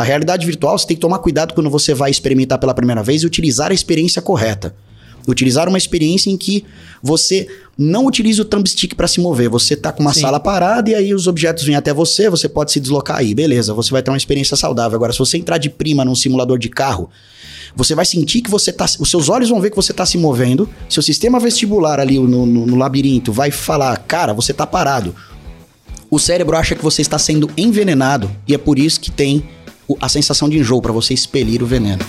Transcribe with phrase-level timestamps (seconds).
[0.00, 3.22] A realidade virtual, você tem que tomar cuidado quando você vai experimentar pela primeira vez
[3.22, 4.74] e utilizar a experiência correta.
[5.28, 6.64] Utilizar uma experiência em que
[7.02, 9.50] você não utiliza o thumbstick para se mover.
[9.50, 10.22] Você tá com uma Sim.
[10.22, 13.74] sala parada e aí os objetos vêm até você, você pode se deslocar aí, beleza.
[13.74, 14.96] Você vai ter uma experiência saudável.
[14.96, 17.10] Agora, se você entrar de prima num simulador de carro,
[17.76, 18.86] você vai sentir que você tá.
[18.98, 20.68] Os seus olhos vão ver que você tá se movendo.
[20.88, 25.14] Seu sistema vestibular ali no, no- no labirinto vai falar, cara, você tá parado.
[26.10, 29.44] O cérebro acha que você está sendo envenenado e é por isso que tem
[30.00, 32.04] a sensação de enjoo para você expelir o veneno.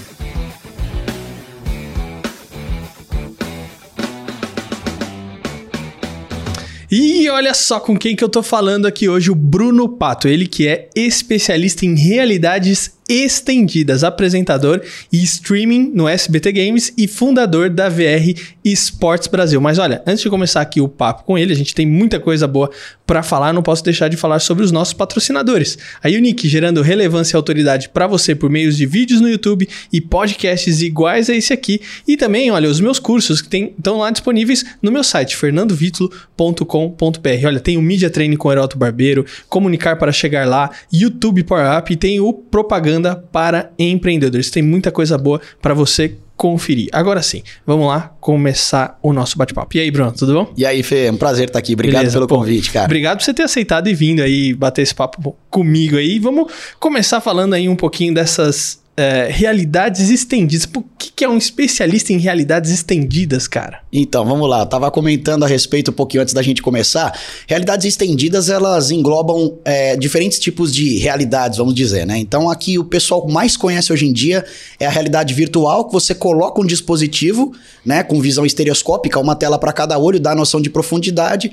[6.91, 10.45] E olha só com quem que eu tô falando aqui hoje, o Bruno Pato, ele
[10.45, 17.89] que é especialista em realidades estendidas, apresentador e streaming no SBT Games e fundador da
[17.89, 19.59] VR Esportes Brasil.
[19.59, 22.47] Mas olha, antes de começar aqui o papo com ele, a gente tem muita coisa
[22.47, 22.71] boa
[23.05, 25.77] para falar, não posso deixar de falar sobre os nossos patrocinadores.
[26.01, 29.99] A Unique gerando relevância e autoridade para você por meio de vídeos no YouTube e
[29.99, 31.81] podcasts iguais a esse aqui.
[32.07, 37.45] E também, olha, os meus cursos que estão lá disponíveis no meu site, fernandovitulo.com.br.
[37.45, 41.91] Olha, tem o Media Training com Heroto Barbeiro, Comunicar para Chegar Lá, YouTube Power Up
[41.91, 44.49] e tem o Propaganda para Empreendedores.
[44.49, 46.89] Tem muita coisa boa para você conferir.
[46.91, 49.77] Agora sim, vamos lá começar o nosso bate-papo.
[49.77, 50.53] E aí, Bruno, tudo bom?
[50.57, 51.73] E aí, Fê, é um prazer estar aqui.
[51.73, 52.39] Obrigado Beleza, pelo pô.
[52.39, 52.85] convite, cara.
[52.85, 56.17] Obrigado por você ter aceitado e vindo aí bater esse papo comigo aí.
[56.17, 60.67] Vamos começar falando aí um pouquinho dessas é, realidades estendidas.
[60.75, 63.79] O que, que é um especialista em realidades estendidas, cara?
[63.91, 64.59] Então, vamos lá.
[64.59, 67.17] Eu tava comentando a respeito um pouquinho antes da gente começar.
[67.47, 72.17] Realidades estendidas, elas englobam é, diferentes tipos de realidades, vamos dizer, né?
[72.17, 74.45] Então, aqui o pessoal mais conhece hoje em dia
[74.79, 77.53] é a realidade virtual, que você coloca um dispositivo,
[77.85, 81.51] né, com visão estereoscópica, uma tela para cada olho, dá a noção de profundidade,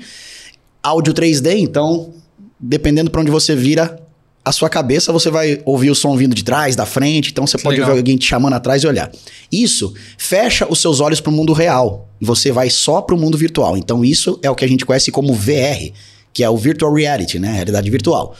[0.83, 2.13] áudio 3D, então,
[2.59, 4.08] dependendo para onde você vira
[4.43, 7.57] a sua cabeça, você vai ouvir o som vindo de trás, da frente, então você
[7.57, 7.89] Que pode legal.
[7.89, 9.11] ouvir alguém te chamando atrás e olhar.
[9.51, 12.07] Isso fecha os seus olhos para o mundo real.
[12.19, 13.77] E você vai só para o mundo virtual.
[13.77, 15.91] Então isso é o que a gente conhece como VR,
[16.33, 17.53] que é o Virtual Reality, né?
[17.53, 18.35] Realidade virtual.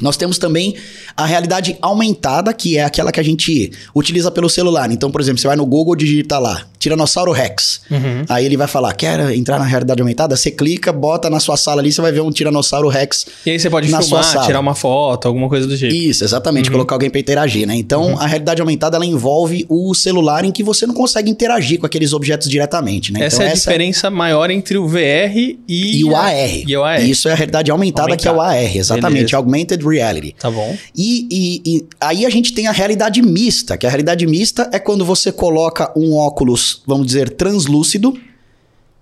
[0.00, 0.74] Nós temos também
[1.16, 4.90] a realidade aumentada, que é aquela que a gente utiliza pelo celular.
[4.90, 7.80] Então, por exemplo, você vai no Google, digita lá, Tiranossauro Rex.
[7.90, 8.24] Uhum.
[8.28, 10.36] Aí ele vai falar, quer entrar na realidade aumentada?
[10.36, 13.58] Você clica, bota na sua sala ali, você vai ver um Tiranossauro Rex E aí
[13.58, 15.94] você pode Na filmar, tirar uma foto, alguma coisa do jeito.
[15.94, 16.74] isso, exatamente, Uhum.
[16.74, 17.74] colocar alguém para interagir, né?
[17.74, 21.86] Então, a realidade aumentada ela envolve o celular em que você não consegue interagir com
[21.86, 23.24] aqueles objetos diretamente, né?
[23.24, 26.32] essa então, é a diferença maior entre o VR e, E o AR.
[26.68, 27.02] E o AR.
[27.02, 29.36] Isso é a realidade aumentada, que é o AR, exatamente, Beleza.
[29.36, 30.34] Augmented Reality.
[30.38, 30.76] Tá bom.
[30.94, 34.78] E, e- e aí a gente tem a realidade mista, que a realidade mista é
[34.78, 38.14] quando você coloca um óculos, vamos dizer, translúcido,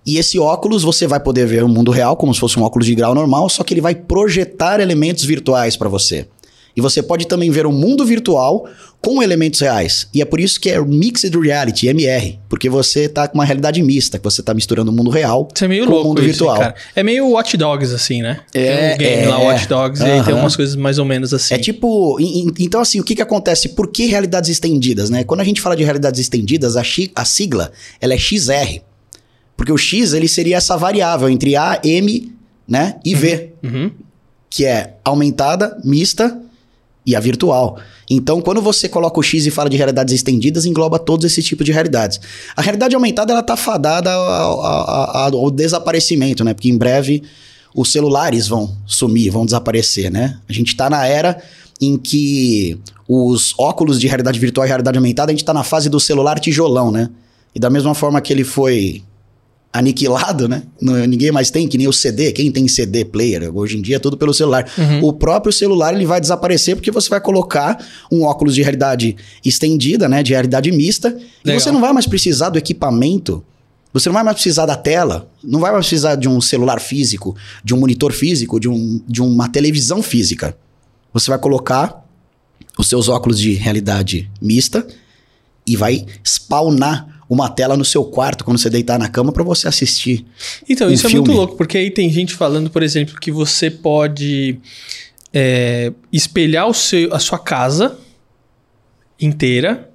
[0.05, 2.85] e esse óculos você vai poder ver o mundo real como se fosse um óculos
[2.85, 6.27] de grau normal, só que ele vai projetar elementos virtuais para você.
[6.75, 8.67] E você pode também ver o mundo virtual
[8.99, 10.07] com elementos reais.
[10.13, 13.81] E é por isso que é Mixed Reality, MR, porque você tá com uma realidade
[13.83, 16.57] mista, que você tá misturando o mundo real é meio com o mundo isso, virtual.
[16.57, 16.75] cara.
[16.95, 18.39] É meio Watch Dogs, assim, né?
[18.53, 19.27] É, tem um game é.
[19.27, 21.53] lá, Watch Dogs, e aí tem umas coisas mais ou menos assim.
[21.53, 22.17] É tipo.
[22.59, 23.69] Então, assim, o que, que acontece?
[23.69, 25.23] Por que realidades estendidas, né?
[25.23, 28.79] Quando a gente fala de realidades estendidas, a, chi- a sigla ela é XR.
[29.55, 32.31] Porque o X ele seria essa variável entre A, M,
[32.67, 32.95] né?
[33.05, 33.91] E V, Uhum.
[34.49, 36.39] que é aumentada, mista
[37.05, 37.77] e a virtual.
[38.09, 41.65] Então, quando você coloca o X e fala de realidades estendidas, engloba todos esses tipos
[41.65, 42.19] de realidades.
[42.55, 46.53] A realidade aumentada, ela tá fadada ao, ao- ao- desaparecimento, né?
[46.53, 47.23] Porque em breve
[47.75, 50.37] os celulares vão sumir, vão desaparecer, né?
[50.47, 51.41] A gente tá na era
[51.81, 52.77] em que
[53.07, 56.39] os óculos de realidade virtual e realidade aumentada, a gente tá na fase do celular
[56.39, 57.09] tijolão, né?
[57.53, 59.03] E da mesma forma que ele foi
[59.73, 60.63] aniquilado, né?
[60.79, 62.31] Não- ninguém mais tem, que nem o CD.
[62.31, 63.51] Quem tem CD player?
[63.55, 64.69] Hoje em dia é tudo pelo celular.
[64.77, 65.05] Uhum.
[65.05, 70.07] O próprio celular ele vai desaparecer porque você vai colocar um óculos de realidade estendida,
[70.07, 70.21] né?
[70.21, 71.09] De realidade mista.
[71.43, 71.59] E Legal.
[71.59, 73.43] você não vai mais precisar do equipamento.
[73.91, 77.35] Você não vai mais precisar da tela, não vai mais precisar de um celular físico,
[77.63, 80.55] de um monitor físico, de, um, de uma televisão física.
[81.13, 82.03] Você vai colocar
[82.77, 84.85] os seus óculos de realidade mista
[85.67, 89.67] e vai spawnar uma tela no seu quarto quando você deitar na cama para você
[89.67, 90.25] assistir.
[90.69, 91.37] Então, um isso é muito filme.
[91.37, 94.59] louco, porque aí tem gente falando, por exemplo, que você pode
[95.33, 97.97] é, espelhar o seu, a sua casa
[99.19, 99.89] inteira.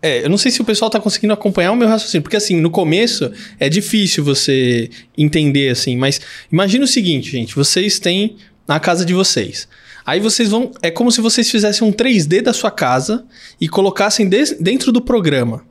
[0.00, 2.60] É, eu não sei se o pessoal tá conseguindo acompanhar o meu raciocínio, porque assim,
[2.60, 3.30] no começo
[3.60, 6.20] é difícil você entender assim, mas
[6.50, 8.36] imagina o seguinte, gente, vocês têm
[8.66, 9.68] na casa de vocês.
[10.04, 13.24] Aí vocês vão, é como se vocês fizessem um 3D da sua casa
[13.60, 15.64] e colocassem dentro do programa.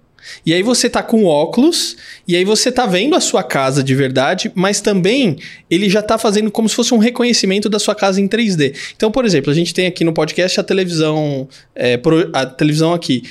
[0.45, 1.95] E aí você tá com óculos,
[2.27, 5.37] e aí você tá vendo a sua casa de verdade, mas também
[5.69, 8.75] ele já tá fazendo como se fosse um reconhecimento da sua casa em 3D.
[8.95, 11.99] Então, por exemplo, a gente tem aqui no podcast a televisão, é,
[12.33, 13.23] a televisão aqui.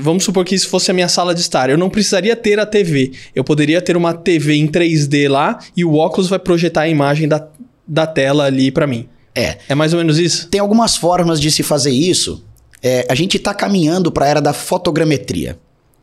[0.00, 1.70] Vamos supor que isso fosse a minha sala de estar.
[1.70, 3.12] Eu não precisaria ter a TV.
[3.34, 7.28] Eu poderia ter uma TV em 3D lá e o óculos vai projetar a imagem
[7.28, 7.46] da,
[7.86, 9.08] da tela ali para mim.
[9.34, 9.58] É.
[9.68, 10.48] É mais ou menos isso?
[10.48, 12.44] Tem algumas formas de se fazer isso.
[12.82, 15.58] É, a gente está caminhando para a era da fotogrametria.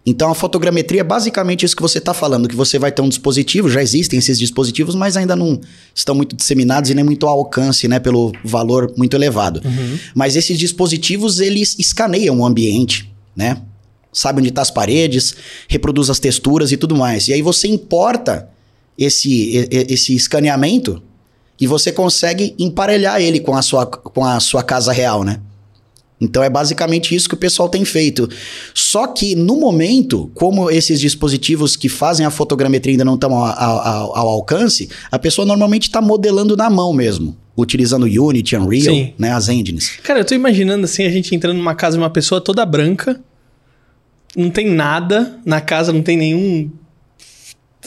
[0.06, 3.10] Então a fotogrametria é basicamente isso que você está falando, que você vai ter um
[3.10, 5.62] dispositivo, já existem esses dispositivos, mas ainda não
[5.94, 9.62] estão muito disseminados e nem muito ao alcance, né, pelo valor muito elevado.
[9.64, 10.00] Uhum.
[10.16, 13.62] Mas esses dispositivos, eles escaneiam o ambiente, né?
[14.12, 15.36] Sabe onde estão tá as paredes,
[15.68, 17.28] reproduz as texturas e tudo mais.
[17.28, 18.50] E aí você importa
[18.98, 21.02] esse, esse escaneamento
[21.60, 25.40] e você consegue emparelhar ele com a sua, com a sua casa real, né?
[26.22, 28.30] Então é basicamente isso que o pessoal tem feito.
[28.76, 33.46] Só que no momento, como esses dispositivos que fazem a fotogrametria ainda não estão ao,
[33.46, 37.36] ao, ao alcance, a pessoa normalmente está modelando na mão mesmo.
[37.58, 39.14] Utilizando Unity, Unreal, Sim.
[39.18, 39.32] né?
[39.34, 39.98] As engines.
[40.04, 43.20] Cara, eu tô imaginando assim, a gente entrando numa casa de uma pessoa toda branca,
[44.36, 46.72] não tem nada na casa, não tem nenhum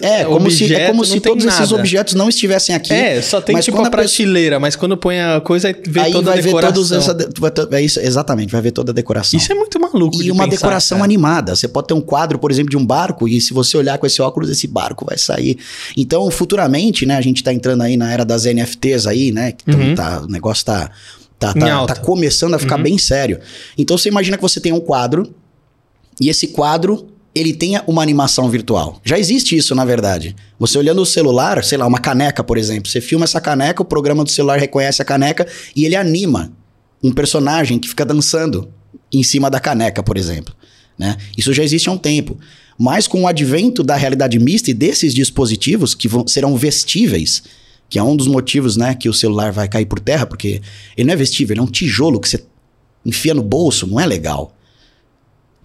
[0.01, 1.57] é, como objeto, se, é como se todos nada.
[1.57, 2.93] esses objetos não estivessem aqui.
[2.93, 4.61] É, só tem tipo a prateleira, pessoa...
[4.61, 6.83] mas quando põe a coisa, vê aí toda vai a decoração.
[6.83, 9.39] Ver todos essa, é isso, exatamente, vai ver toda a decoração.
[9.39, 11.05] Isso é muito maluco E de uma pensar, decoração cara.
[11.05, 11.55] animada.
[11.55, 14.07] Você pode ter um quadro, por exemplo, de um barco, e se você olhar com
[14.07, 15.59] esse óculos, esse barco vai sair.
[15.97, 19.79] Então, futuramente, né, a gente tá entrando aí na era das NFTs aí, né, então
[19.79, 19.95] uhum.
[19.95, 20.91] tá, o negócio tá...
[21.37, 22.85] Tá, tá, tá começando a ficar uhum.
[22.85, 23.39] bem sério.
[23.77, 25.29] Então você imagina que você tem um quadro,
[26.21, 29.01] e esse quadro ele tenha uma animação virtual.
[29.05, 30.37] Já existe isso, na verdade.
[30.59, 32.89] Você olhando o celular, sei lá, uma caneca, por exemplo.
[32.89, 36.53] Você filma essa caneca, o programa do celular reconhece a caneca e ele anima
[37.03, 38.69] um personagem que fica dançando
[39.13, 40.55] em cima da caneca, por exemplo.
[40.97, 41.17] Né?
[41.37, 42.39] Isso já existe há um tempo.
[42.79, 47.43] Mas com o advento da realidade mista e desses dispositivos que vão, serão vestíveis,
[47.89, 50.61] que é um dos motivos né, que o celular vai cair por terra, porque
[50.97, 52.45] ele não é vestível, ele é um tijolo que você
[53.05, 54.57] enfia no bolso, não é legal.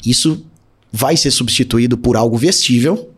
[0.05, 0.45] Isso
[0.91, 3.09] vai ser substituído por algo vestível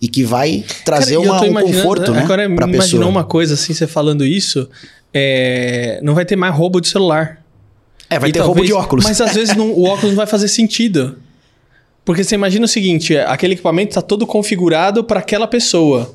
[0.00, 2.22] e que vai trazer Cara, uma, um conforto, né?
[2.22, 4.68] Agora, pra imaginou uma coisa assim, você falando isso,
[5.12, 7.42] é, não vai ter mais roubo de celular.
[8.08, 9.04] É, vai e ter talvez, roubo de óculos.
[9.04, 11.16] Mas às vezes não, o óculos não vai fazer sentido.
[12.04, 16.14] Porque você imagina o seguinte, aquele equipamento está todo configurado para aquela pessoa.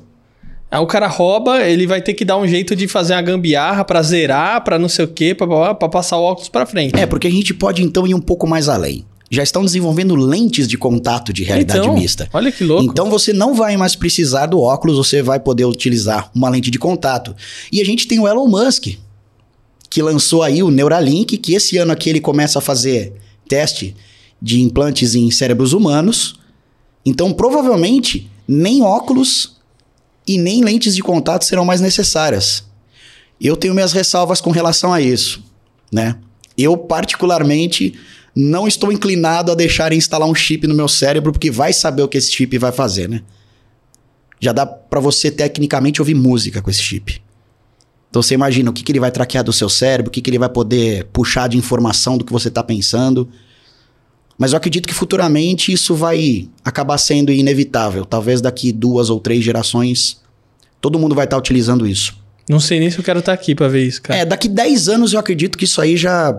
[0.69, 3.83] Aí o cara rouba, ele vai ter que dar um jeito de fazer uma gambiarra
[3.83, 6.97] para zerar, para não sei o quê, para passar o óculos para frente.
[6.97, 10.67] É, porque a gente pode então ir um pouco mais além já estão desenvolvendo lentes
[10.67, 12.29] de contato de realidade então, mista.
[12.33, 12.83] Olha que louco.
[12.83, 16.77] Então você não vai mais precisar do óculos, você vai poder utilizar uma lente de
[16.77, 17.33] contato.
[17.71, 18.87] E a gente tem o Elon Musk,
[19.89, 23.13] que lançou aí o Neuralink, que esse ano aqui ele começa a fazer
[23.47, 23.95] teste
[24.41, 26.37] de implantes em cérebros humanos.
[27.05, 29.55] Então, provavelmente, nem óculos
[30.27, 32.65] e nem lentes de contato serão mais necessárias.
[33.39, 35.41] Eu tenho minhas ressalvas com relação a isso,
[35.89, 36.17] né?
[36.57, 37.97] Eu particularmente
[38.35, 42.07] não estou inclinado a deixar instalar um chip no meu cérebro, porque vai saber o
[42.07, 43.21] que esse chip vai fazer, né?
[44.39, 47.21] Já dá para você tecnicamente ouvir música com esse chip.
[48.09, 50.29] Então você imagina o que, que ele vai traquear do seu cérebro, o que, que
[50.29, 53.29] ele vai poder puxar de informação do que você está pensando.
[54.37, 58.03] Mas eu acredito que futuramente isso vai acabar sendo inevitável.
[58.03, 60.19] Talvez daqui duas ou três gerações
[60.81, 62.19] todo mundo vai estar tá utilizando isso.
[62.49, 64.19] Não sei nem se eu quero estar tá aqui para ver isso, cara.
[64.19, 66.35] É, daqui 10 anos eu acredito que isso aí já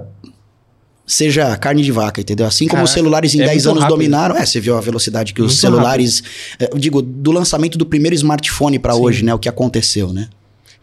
[1.07, 2.47] seja carne de vaca, entendeu?
[2.47, 3.97] Assim como os celulares em é 10 anos rápido.
[3.97, 4.37] dominaram.
[4.37, 6.23] É, você viu a velocidade que muito os celulares.
[6.61, 6.79] Rápido.
[6.79, 9.35] digo, do lançamento do primeiro smartphone para hoje, né?
[9.35, 10.29] O que aconteceu, né?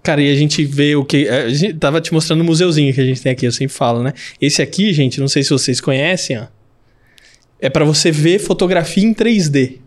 [0.01, 1.27] Cara, e a gente vê o que.
[1.27, 4.01] A gente tava te mostrando o museuzinho que a gente tem aqui, eu sempre falo,
[4.01, 4.13] né?
[4.41, 6.45] Esse aqui, gente, não sei se vocês conhecem, ó.
[7.59, 9.79] É para você ver fotografia em 3D.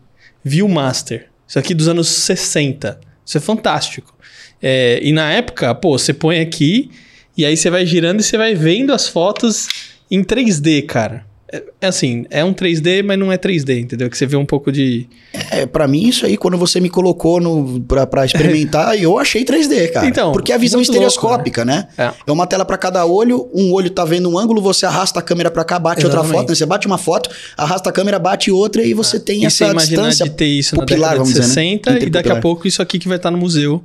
[0.45, 1.29] Viewmaster.
[1.49, 3.01] Isso aqui dos anos 60.
[3.25, 4.15] Isso é fantástico.
[4.61, 6.91] É, e na época, pô, você põe aqui
[7.37, 9.69] e aí você vai girando e você vai vendo as fotos
[10.13, 11.25] em 3D, cara.
[11.53, 14.09] É, é assim, é um 3D, mas não é 3D, entendeu?
[14.09, 15.07] Que você vê um pouco de.
[15.51, 19.45] É, para mim, isso aí, quando você me colocou no, pra, pra experimentar, eu achei
[19.45, 20.07] 3D, cara.
[20.07, 20.33] Então.
[20.33, 21.89] Porque é a visão estereoscópica, louco, né?
[21.97, 22.13] né?
[22.27, 22.31] É.
[22.31, 22.33] é.
[22.33, 25.51] uma tela para cada olho, um olho tá vendo um ângulo, você arrasta a câmera
[25.51, 26.27] para cá, bate Exatamente.
[26.27, 26.55] outra foto, né?
[26.55, 29.21] Você bate uma foto, arrasta a câmera, bate outra e você é.
[29.21, 30.25] tem e essa você distância.
[30.25, 32.07] de ter isso pupilar, na década de 60 dizer, né?
[32.07, 33.83] e daqui a pouco isso aqui que vai estar no museu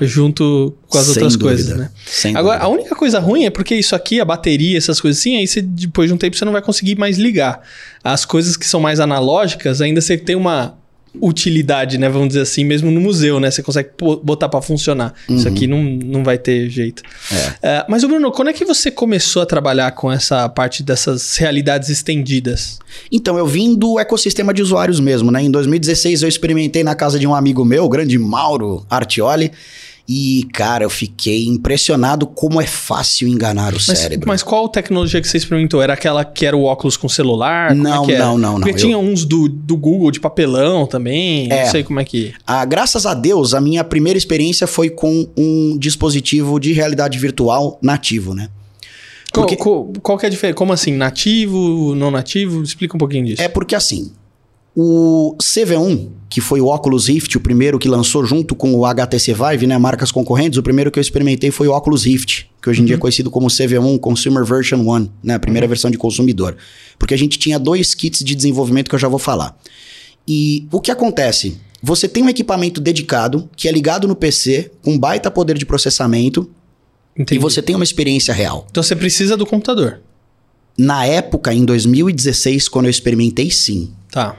[0.00, 1.48] junto com as Sem outras dúvida.
[1.48, 1.90] coisas, né?
[2.06, 2.64] Sem Agora, dúvida.
[2.66, 5.62] a única coisa ruim é porque isso aqui, a bateria, essas coisas assim, aí você,
[5.62, 7.60] depois de um tempo você não vai conseguir mais ligar.
[8.02, 10.76] As coisas que são mais analógicas, ainda você tem uma
[11.20, 12.08] utilidade, né?
[12.08, 13.50] Vamos dizer assim, mesmo no museu, né?
[13.50, 13.90] Você consegue
[14.22, 15.14] botar para funcionar.
[15.28, 15.36] Uhum.
[15.36, 17.02] Isso aqui não, não vai ter jeito.
[17.62, 17.80] É.
[17.80, 21.88] Uh, mas, Bruno, quando é que você começou a trabalhar com essa parte dessas realidades
[21.88, 22.78] estendidas?
[23.10, 25.42] Então, eu vim do ecossistema de usuários mesmo, né?
[25.42, 29.52] Em 2016 eu experimentei na casa de um amigo meu, o grande Mauro Artioli.
[30.08, 34.28] E, cara, eu fiquei impressionado como é fácil enganar o mas, cérebro.
[34.28, 35.82] Mas qual tecnologia que você experimentou?
[35.82, 37.74] Era aquela que era o óculos com celular?
[37.74, 38.60] Não, é não, não, não.
[38.60, 38.76] Porque eu...
[38.76, 41.50] tinha uns do, do Google de papelão também.
[41.50, 41.64] É.
[41.64, 42.32] Não sei como é que.
[42.46, 47.78] Ah, graças a Deus, a minha primeira experiência foi com um dispositivo de realidade virtual
[47.82, 48.48] nativo, né?
[49.32, 49.56] Porque...
[49.56, 50.56] Qual, qual, qual é a diferença?
[50.56, 50.92] Como assim?
[50.92, 52.62] Nativo, não nativo?
[52.62, 53.42] Explica um pouquinho disso.
[53.42, 54.12] É porque assim,
[54.78, 59.32] o CV1, que foi o Oculus Rift, o primeiro que lançou junto com o HTC
[59.32, 62.80] Vive, né, marcas concorrentes, o primeiro que eu experimentei foi o Oculus Rift, que hoje
[62.80, 62.86] em uhum.
[62.86, 63.00] dia é uhum.
[63.00, 65.70] conhecido como CV1 Consumer Version 1, né, a primeira uhum.
[65.70, 66.58] versão de consumidor.
[66.98, 69.58] Porque a gente tinha dois kits de desenvolvimento que eu já vou falar.
[70.28, 71.56] E o que acontece?
[71.82, 76.50] Você tem um equipamento dedicado, que é ligado no PC, com baita poder de processamento,
[77.16, 77.36] Entendi.
[77.36, 78.66] e você tem uma experiência real.
[78.70, 80.00] Então você precisa do computador.
[80.76, 83.94] Na época, em 2016, quando eu experimentei, sim.
[84.10, 84.36] Tá.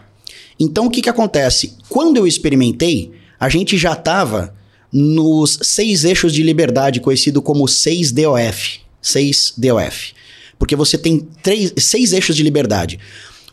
[0.59, 1.73] Então o que, que acontece?
[1.89, 4.55] Quando eu experimentei, a gente já estava
[4.91, 8.79] nos seis eixos de liberdade, conhecido como 6DOF.
[9.03, 10.13] 6DOF.
[10.57, 12.99] Porque você tem três, seis eixos de liberdade.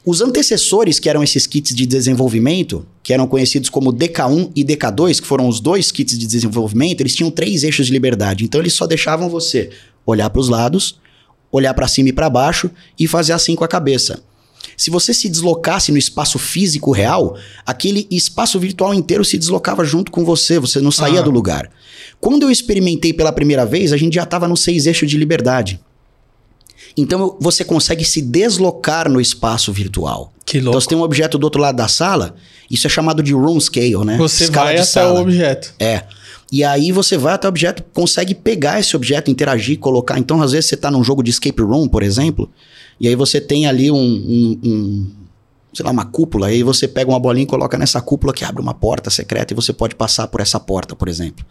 [0.06, 5.20] Os antecessores, que eram esses kits de desenvolvimento, que eram conhecidos como DK1 e DK2,
[5.20, 8.44] que foram os dois kits de desenvolvimento, eles tinham três eixos de liberdade.
[8.44, 9.70] Então eles só deixavam você
[10.04, 10.98] olhar para os lados,
[11.50, 14.22] olhar para cima e para baixo e fazer assim com a cabeça.
[14.76, 20.10] Se você se deslocasse no espaço físico real, aquele espaço virtual inteiro se deslocava junto
[20.10, 21.22] com você, você não saía ah.
[21.22, 21.70] do lugar.
[22.20, 25.80] Quando eu experimentei pela primeira vez, a gente já estava no seis eixos de liberdade.
[26.96, 30.32] Então você consegue se deslocar no espaço virtual.
[30.44, 30.70] Que louco.
[30.70, 32.36] Então você tem um objeto do outro lado da sala,
[32.70, 34.16] isso é chamado de room scale, né?
[34.16, 35.18] Você Escala vai até sala.
[35.18, 35.74] o objeto.
[35.78, 36.04] É.
[36.52, 40.18] E aí você vai até o objeto, consegue pegar esse objeto, interagir, colocar.
[40.18, 42.48] Então, às vezes, você está num jogo de escape room, por exemplo,
[43.00, 45.10] e aí você tem ali um, um, um
[45.72, 48.62] sei lá, uma cúpula, aí você pega uma bolinha e coloca nessa cúpula que abre
[48.62, 51.44] uma porta secreta e você pode passar por essa porta, por exemplo.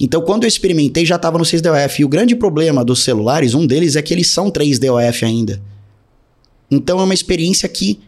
[0.00, 1.98] Então, quando eu experimentei, já estava no 6DOF.
[1.98, 5.60] E o grande problema dos celulares, um deles é que eles são 3DOF ainda.
[6.70, 7.98] Então, é uma experiência que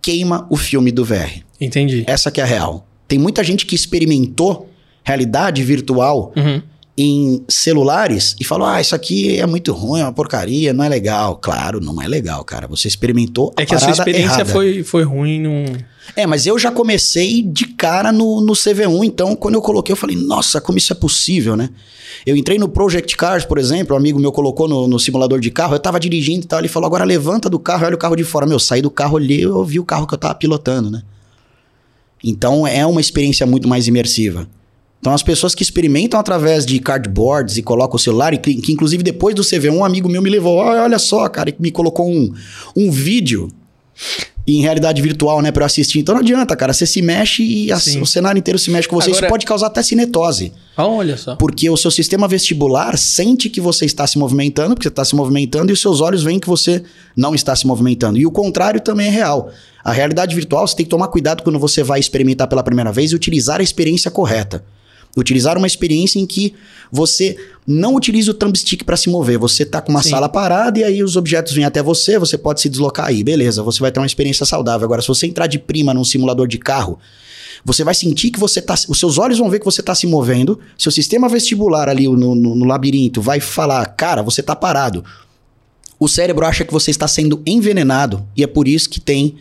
[0.00, 1.42] queima o filme do VR.
[1.60, 2.04] Entendi.
[2.06, 2.88] Essa que é a real.
[3.06, 4.70] Tem muita gente que experimentou
[5.04, 6.62] realidade virtual uhum
[6.96, 10.88] em celulares e falou: ah, isso aqui é muito ruim, é uma porcaria, não é
[10.88, 11.36] legal.
[11.36, 12.66] Claro, não é legal, cara.
[12.68, 15.64] Você experimentou a É que a sua experiência foi, foi ruim num.
[16.14, 19.96] É, mas eu já comecei de cara no, no CV1, então quando eu coloquei, eu
[19.96, 21.68] falei, nossa, como isso é possível, né?
[22.24, 25.50] Eu entrei no Project Cars, por exemplo, um amigo meu colocou no, no simulador de
[25.50, 28.14] carro, eu tava dirigindo e tal, ele falou, agora levanta do carro, olha o carro
[28.14, 28.46] de fora.
[28.46, 31.02] Meu, saí do carro ali, eu vi o carro que eu tava pilotando, né?
[32.22, 34.48] Então é uma experiência muito mais imersiva.
[35.00, 38.72] Então, as pessoas que experimentam através de cardboards e colocam o celular, e que, que
[38.72, 42.10] inclusive depois do CV, um amigo meu me levou, olha só, cara, e me colocou
[42.10, 42.32] um,
[42.74, 43.48] um vídeo
[44.46, 45.98] em realidade virtual, né, para eu assistir.
[45.98, 48.94] Então não adianta, cara, você se mexe e a, o cenário inteiro se mexe com
[48.94, 49.10] você.
[49.10, 49.26] Agora...
[49.26, 50.52] Isso pode causar até cinetose.
[50.76, 51.34] Ah, olha só.
[51.34, 55.16] Porque o seu sistema vestibular sente que você está se movimentando, porque você está se
[55.16, 56.82] movimentando, e os seus olhos veem que você
[57.16, 58.18] não está se movimentando.
[58.18, 59.50] E o contrário também é real.
[59.82, 63.10] A realidade virtual, você tem que tomar cuidado quando você vai experimentar pela primeira vez
[63.10, 64.64] e utilizar a experiência correta.
[65.16, 66.54] Utilizar uma experiência em que
[66.92, 69.38] você não utiliza o thumbstick para se mover.
[69.38, 70.10] Você tá com uma Sim.
[70.10, 73.62] sala parada e aí os objetos vêm até você, você pode se deslocar aí, beleza.
[73.62, 74.84] Você vai ter uma experiência saudável.
[74.84, 76.98] Agora, se você entrar de prima num simulador de carro,
[77.64, 78.74] você vai sentir que você tá.
[78.88, 80.58] Os seus olhos vão ver que você tá se movendo.
[80.78, 85.04] Seu sistema vestibular ali no, no, no labirinto vai falar, cara, você tá parado.
[85.98, 89.36] O cérebro acha que você está sendo envenenado e é por isso que tem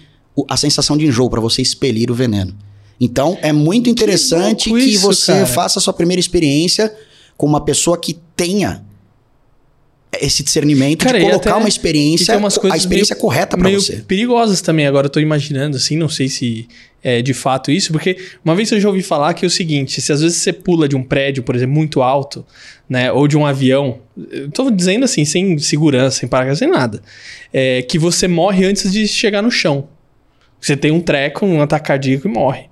[0.49, 2.55] a sensação de enjoo para você expelir o veneno.
[2.99, 5.45] Então, é muito interessante que, que você cara.
[5.45, 6.93] faça a sua primeira experiência
[7.37, 8.83] com uma pessoa que tenha
[10.21, 13.97] esse discernimento cara, de colocar uma experiência, a experiência meio, correta para você.
[14.07, 16.67] perigosas também, agora eu tô imaginando assim, não sei se
[17.03, 20.01] é de fato isso, porque uma vez eu já ouvi falar que é o seguinte,
[20.01, 22.45] se às vezes você pula de um prédio, por exemplo, muito alto,
[22.89, 23.99] né, ou de um avião,
[24.31, 27.01] eu tô dizendo assim, sem segurança, sem paraquedas, sem nada,
[27.53, 29.87] é, que você morre antes de chegar no chão.
[30.65, 32.63] Você tem um treco, um ataque cardíaco e morre.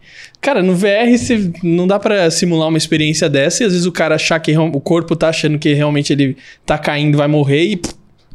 [0.41, 3.91] Cara, no VR você, não dá para simular uma experiência dessa e às vezes o
[3.91, 6.35] cara achar que o corpo tá achando que realmente ele
[6.65, 7.81] tá caindo, vai morrer e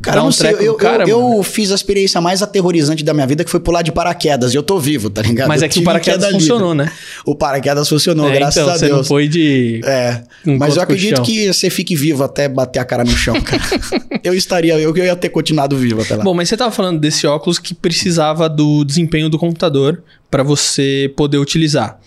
[0.01, 3.27] Cara, um não sei, eu, cara, eu, eu, fiz a experiência mais aterrorizante da minha
[3.27, 4.55] vida, que foi pular de paraquedas.
[4.55, 5.49] E eu tô vivo, tá ligado?
[5.49, 6.91] Mas é que o paraquedas funcionou, né?
[7.27, 8.91] O paraquedas funcionou, é, graças então, a Deus.
[8.91, 9.81] Você não foi de.
[9.85, 10.23] É.
[10.47, 13.61] Um mas eu acredito que você fique vivo até bater a cara no chão, cara.
[14.23, 16.23] eu estaria, eu, eu ia ter continuado vivo até lá.
[16.23, 21.13] Bom, mas você tava falando desse óculos que precisava do desempenho do computador para você
[21.17, 21.99] poder utilizar.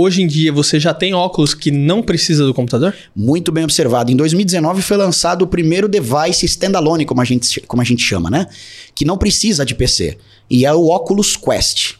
[0.00, 2.94] Hoje em dia você já tem óculos que não precisa do computador?
[3.16, 4.12] Muito bem observado.
[4.12, 8.30] Em 2019 foi lançado o primeiro device standalone, como a gente, como a gente chama,
[8.30, 8.46] né?
[8.94, 10.16] Que não precisa de PC.
[10.48, 11.94] E é o Oculus Quest.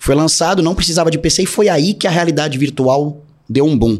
[0.00, 3.78] Foi lançado, não precisava de PC e foi aí que a realidade virtual deu um
[3.78, 3.96] boom.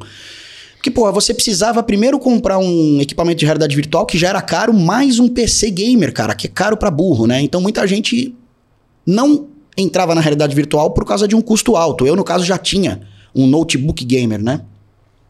[0.74, 4.74] Porque, pô, você precisava primeiro comprar um equipamento de realidade virtual que já era caro,
[4.74, 7.40] mais um PC gamer, cara, que é caro para burro, né?
[7.40, 8.34] Então muita gente
[9.06, 9.46] não
[9.76, 12.04] entrava na realidade virtual por causa de um custo alto.
[12.04, 14.62] Eu, no caso, já tinha um notebook gamer, né?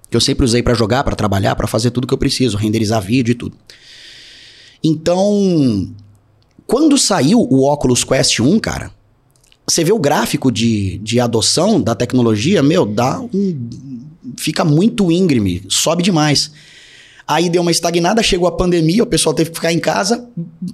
[0.08, 3.00] Que eu sempre usei para jogar, para trabalhar, para fazer tudo que eu preciso, renderizar
[3.00, 3.56] vídeo e tudo.
[4.82, 5.88] Então,
[6.66, 8.90] quando saiu o Oculus Quest 1, cara,
[9.66, 14.00] você vê o gráfico de, de adoção da tecnologia, meu, dá um
[14.38, 16.52] fica muito íngreme, sobe demais.
[17.26, 20.28] Aí deu uma estagnada, chegou a pandemia, o pessoal teve que ficar em casa,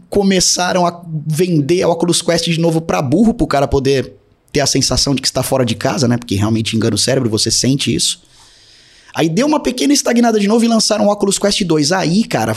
[0.08, 4.14] começaram a vender a Oculus Quest de novo para burro, para o cara poder
[4.56, 6.16] ter a sensação de que está fora de casa, né?
[6.16, 8.22] Porque realmente engana o cérebro, você sente isso.
[9.14, 11.92] Aí deu uma pequena estagnada de novo e lançaram o Oculus Quest 2.
[11.92, 12.56] Aí, cara,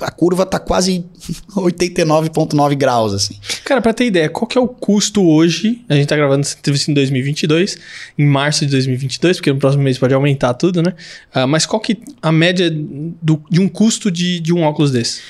[0.00, 1.04] a, curva tá quase
[1.50, 3.34] 89,9 graus, assim.
[3.64, 5.84] Cara, pra ter ideia, qual que é o custo hoje?
[5.88, 7.76] A gente tá gravando essa entrevista em 2022,
[8.16, 10.94] em março de 2022, porque no próximo mês pode aumentar tudo, né?
[11.34, 15.20] Uh, mas qual que a média do, de um custo de, de um óculos desse?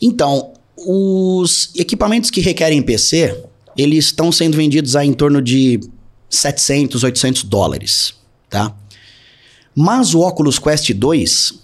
[0.00, 5.80] Então, os equipamentos que requerem PC, eles estão sendo vendidos a em torno de
[6.28, 8.14] 700, 800 dólares,
[8.48, 8.74] tá?
[9.74, 11.54] Mas o Oculus Quest 2,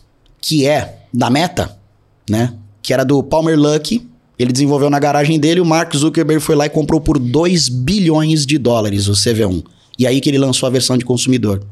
[0.40, 1.78] que é da Meta,
[2.28, 2.54] né?
[2.82, 4.06] Que era do Palmer Luckey,
[4.38, 8.46] ele desenvolveu na garagem dele, o Mark Zuckerberg foi lá e comprou por 2 bilhões
[8.46, 9.64] de dólares o CV1.
[9.98, 11.66] E aí que ele lançou a versão de consumidor.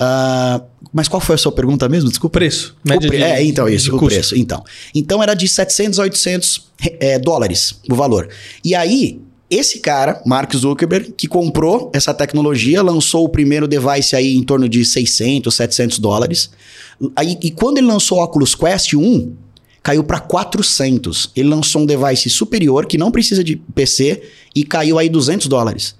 [0.00, 2.08] Uh, mas qual foi a sua pergunta mesmo?
[2.08, 2.38] Desculpa.
[2.38, 2.74] Preço.
[2.82, 4.14] Média o pre de, é, então, isso, o custo.
[4.14, 4.36] preço.
[4.36, 4.64] Então.
[4.94, 8.28] então era de 700 a 800 é, dólares o valor.
[8.64, 14.36] E aí, esse cara, Mark Zuckerberg, que comprou essa tecnologia, lançou o primeiro device aí
[14.36, 16.50] em torno de 600, 700 dólares.
[17.14, 19.34] Aí, e quando ele lançou o Oculus Quest 1,
[19.82, 21.30] caiu para 400.
[21.36, 24.22] Ele lançou um device superior que não precisa de PC
[24.54, 25.94] e caiu aí 200 dólares.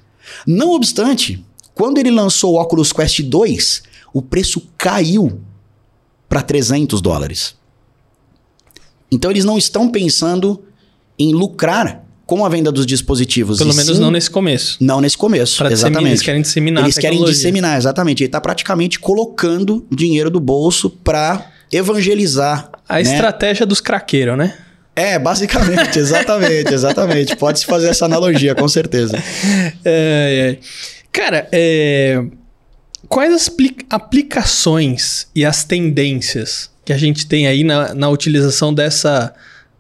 [0.47, 5.41] Não obstante, quando ele lançou o Oculus Quest 2, o preço caiu
[6.29, 7.55] para 300 dólares.
[9.11, 10.63] Então eles não estão pensando
[11.19, 13.59] em lucrar com a venda dos dispositivos.
[13.59, 14.77] Pelo menos sim, não nesse começo.
[14.81, 16.11] Não nesse começo, pra exatamente.
[16.11, 18.23] Eles querem disseminar Eles querem disseminar, exatamente.
[18.23, 22.71] Ele está praticamente colocando dinheiro do bolso para evangelizar.
[22.89, 23.03] A né?
[23.03, 24.57] estratégia dos craqueiros, né?
[24.95, 27.35] É, basicamente, exatamente, exatamente.
[27.35, 29.19] Pode-se fazer essa analogia, com certeza.
[29.85, 30.59] É, é.
[31.11, 32.23] Cara, é...
[33.11, 33.51] quais as
[33.91, 39.35] aplicações e as tendências que a gente tem aí na, na utilização dessa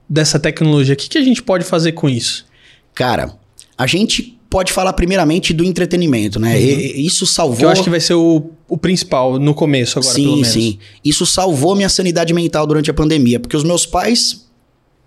[0.09, 2.45] dessa tecnologia, o que, que a gente pode fazer com isso?
[2.93, 3.33] Cara,
[3.79, 6.57] a gente pode falar primeiramente do entretenimento, né?
[6.57, 6.81] Uhum.
[6.97, 7.59] Isso salvou.
[7.59, 10.49] Que eu acho que vai ser o, o principal no começo agora, sim, pelo menos.
[10.49, 14.49] Sim, Isso salvou minha sanidade mental durante a pandemia, porque os meus pais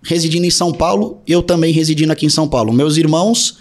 [0.02, 2.72] residindo em São Paulo, eu também residindo aqui em São Paulo.
[2.72, 3.58] Meus irmãos,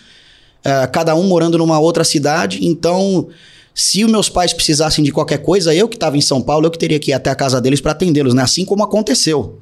[0.65, 3.27] uh, cada um morando numa outra cidade, então.
[3.73, 6.71] Se os meus pais precisassem de qualquer coisa, eu que estava em São Paulo, eu
[6.71, 8.43] que teria que ir até a casa deles para atendê-los, né?
[8.43, 9.59] Assim como aconteceu.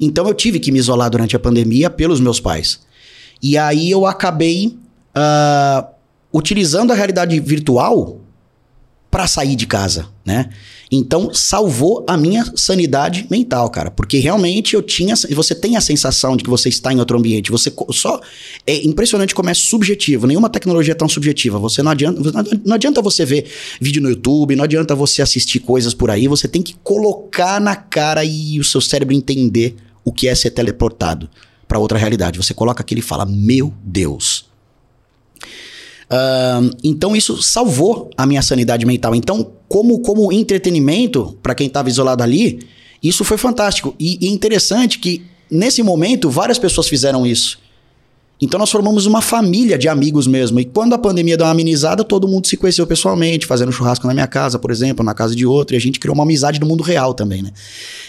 [0.00, 2.80] Então eu tive que me isolar durante a pandemia pelos meus pais.
[3.42, 4.78] E aí eu acabei
[5.16, 5.86] uh,
[6.32, 8.20] utilizando a realidade virtual
[9.16, 10.50] para sair de casa, né?
[10.92, 16.36] Então salvou a minha sanidade mental, cara, porque realmente eu tinha, você tem a sensação
[16.36, 17.50] de que você está em outro ambiente.
[17.50, 18.20] Você só
[18.66, 20.26] é impressionante como é subjetivo.
[20.26, 21.58] Nenhuma tecnologia é tão subjetiva.
[21.58, 22.20] Você não adianta,
[22.62, 23.46] não adianta você ver
[23.80, 26.28] vídeo no YouTube, não adianta você assistir coisas por aí.
[26.28, 30.50] Você tem que colocar na cara e o seu cérebro entender o que é ser
[30.50, 31.26] teleportado
[31.66, 32.36] para outra realidade.
[32.36, 34.45] Você coloca aquilo e fala: Meu Deus.
[36.10, 39.14] Uh, então isso salvou a minha sanidade mental.
[39.14, 42.60] Então, como, como entretenimento, para quem estava isolado ali,
[43.02, 43.94] isso foi fantástico.
[43.98, 47.58] E, e interessante que, nesse momento, várias pessoas fizeram isso.
[48.40, 50.60] Então nós formamos uma família de amigos mesmo.
[50.60, 54.12] E quando a pandemia deu uma amenizada, todo mundo se conheceu pessoalmente, fazendo churrasco na
[54.12, 56.66] minha casa, por exemplo, na casa de outro, e a gente criou uma amizade no
[56.66, 57.50] mundo real também, né?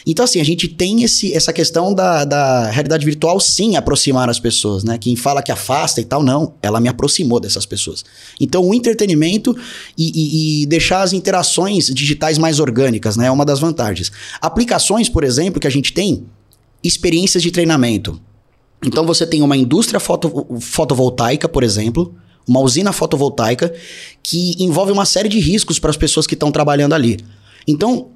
[0.05, 4.37] Então, assim, a gente tem esse, essa questão da, da realidade virtual, sim, aproximar as
[4.37, 4.97] pessoas, né?
[4.97, 6.55] Quem fala que afasta e tal, não.
[6.61, 8.03] Ela me aproximou dessas pessoas.
[8.39, 9.55] Então, o entretenimento
[9.97, 13.27] e, e, e deixar as interações digitais mais orgânicas, né?
[13.27, 14.11] É uma das vantagens.
[14.41, 16.25] Aplicações, por exemplo, que a gente tem,
[16.83, 18.19] experiências de treinamento.
[18.85, 22.15] Então você tem uma indústria foto, fotovoltaica, por exemplo,
[22.47, 23.73] uma usina fotovoltaica
[24.23, 27.19] que envolve uma série de riscos para as pessoas que estão trabalhando ali.
[27.67, 28.09] Então,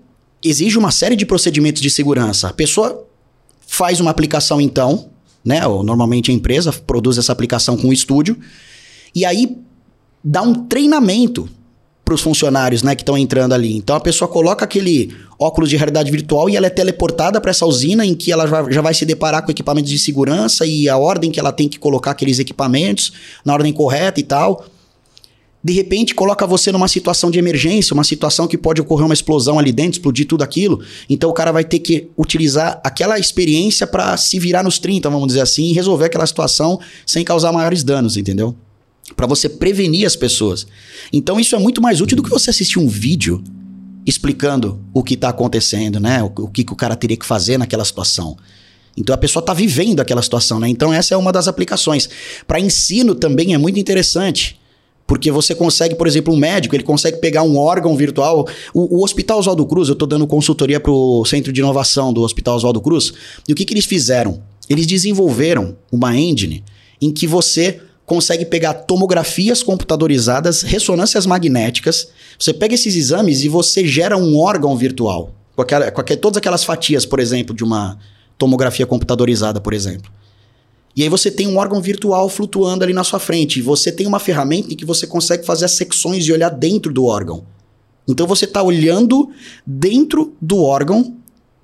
[0.43, 2.47] exige uma série de procedimentos de segurança.
[2.47, 3.05] A pessoa
[3.67, 5.09] faz uma aplicação então,
[5.43, 5.65] né?
[5.67, 8.37] Ou normalmente a empresa produz essa aplicação com o estúdio,
[9.13, 9.57] e aí
[10.23, 11.49] dá um treinamento
[12.11, 13.77] para os funcionários né, que estão entrando ali.
[13.77, 17.65] Então a pessoa coloca aquele óculos de realidade virtual e ela é teleportada para essa
[17.65, 21.31] usina em que ela já, vai se deparar com equipamentos de segurança e a ordem
[21.31, 23.13] que ela tem que colocar aqueles equipamentos
[23.45, 24.65] na ordem correta e tal.
[25.63, 29.59] De repente, coloca você numa situação de emergência, uma situação que pode ocorrer uma explosão
[29.59, 30.83] ali dentro, explodir tudo aquilo.
[31.07, 35.27] Então, o cara vai ter que utilizar aquela experiência para se virar nos 30, vamos
[35.27, 38.55] dizer assim, e resolver aquela situação sem causar maiores danos, entendeu?
[39.15, 40.65] Para você prevenir as pessoas.
[41.11, 43.43] Então, isso é muito mais útil do que você assistir um vídeo
[44.05, 46.23] explicando o que está acontecendo, né?
[46.23, 48.37] O, o, que, que o cara teria que fazer naquela situação.
[48.97, 50.67] Então a pessoa está vivendo aquela situação, né?
[50.67, 52.09] Então essa é uma das aplicações.
[52.45, 54.59] Para ensino também é muito interessante.
[55.07, 58.47] Porque você consegue, por exemplo, um médico, ele consegue pegar um órgão virtual.
[58.73, 62.21] O, o Hospital Oswaldo Cruz, eu estou dando consultoria para o Centro de Inovação do
[62.21, 63.11] Hospital Oswaldo Cruz.
[63.47, 64.41] E o que, que eles fizeram?
[64.69, 66.63] Eles desenvolveram uma engine
[67.01, 72.09] em que você consegue pegar tomografias computadorizadas, ressonâncias magnéticas.
[72.37, 75.33] Você pega esses exames e você gera um órgão virtual.
[75.55, 77.97] Com, aquela, com todas aquelas fatias, por exemplo, de uma
[78.37, 80.11] tomografia computadorizada, por exemplo.
[80.93, 83.59] E aí você tem um órgão virtual flutuando ali na sua frente.
[83.59, 86.91] E você tem uma ferramenta em que você consegue fazer as secções e olhar dentro
[86.91, 87.45] do órgão.
[88.05, 89.29] Então você está olhando
[89.65, 91.15] dentro do órgão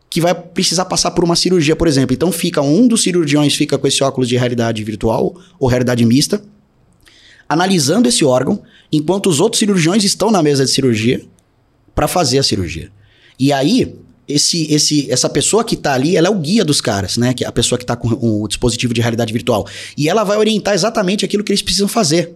[0.09, 2.13] que vai precisar passar por uma cirurgia, por exemplo.
[2.13, 6.41] Então fica um dos cirurgiões fica com esse óculos de realidade virtual ou realidade mista,
[7.47, 11.23] analisando esse órgão, enquanto os outros cirurgiões estão na mesa de cirurgia
[11.93, 12.91] para fazer a cirurgia.
[13.39, 13.95] E aí
[14.27, 17.33] esse, esse, essa pessoa que está ali, ela é o guia dos caras, né?
[17.33, 19.65] Que é a pessoa que está com o dispositivo de realidade virtual.
[19.97, 22.33] E ela vai orientar exatamente aquilo que eles precisam fazer.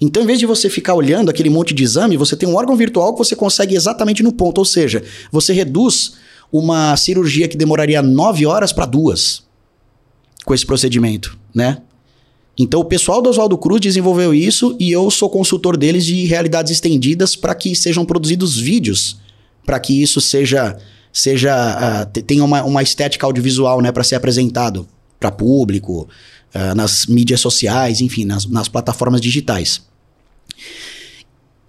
[0.00, 2.76] Então, em vez de você ficar olhando aquele monte de exame, você tem um órgão
[2.76, 4.58] virtual que você consegue exatamente no ponto.
[4.58, 6.14] Ou seja, você reduz
[6.52, 9.42] uma cirurgia que demoraria nove horas para duas
[10.44, 11.82] com esse procedimento, né?
[12.58, 16.72] Então, o pessoal do Oswaldo Cruz desenvolveu isso e eu sou consultor deles de realidades
[16.72, 19.18] estendidas para que sejam produzidos vídeos,
[19.64, 20.76] para que isso seja
[21.12, 24.86] seja uh, tenha uma, uma estética audiovisual né, para ser apresentado
[25.18, 26.08] para público,
[26.54, 29.87] uh, nas mídias sociais, enfim, nas, nas plataformas digitais.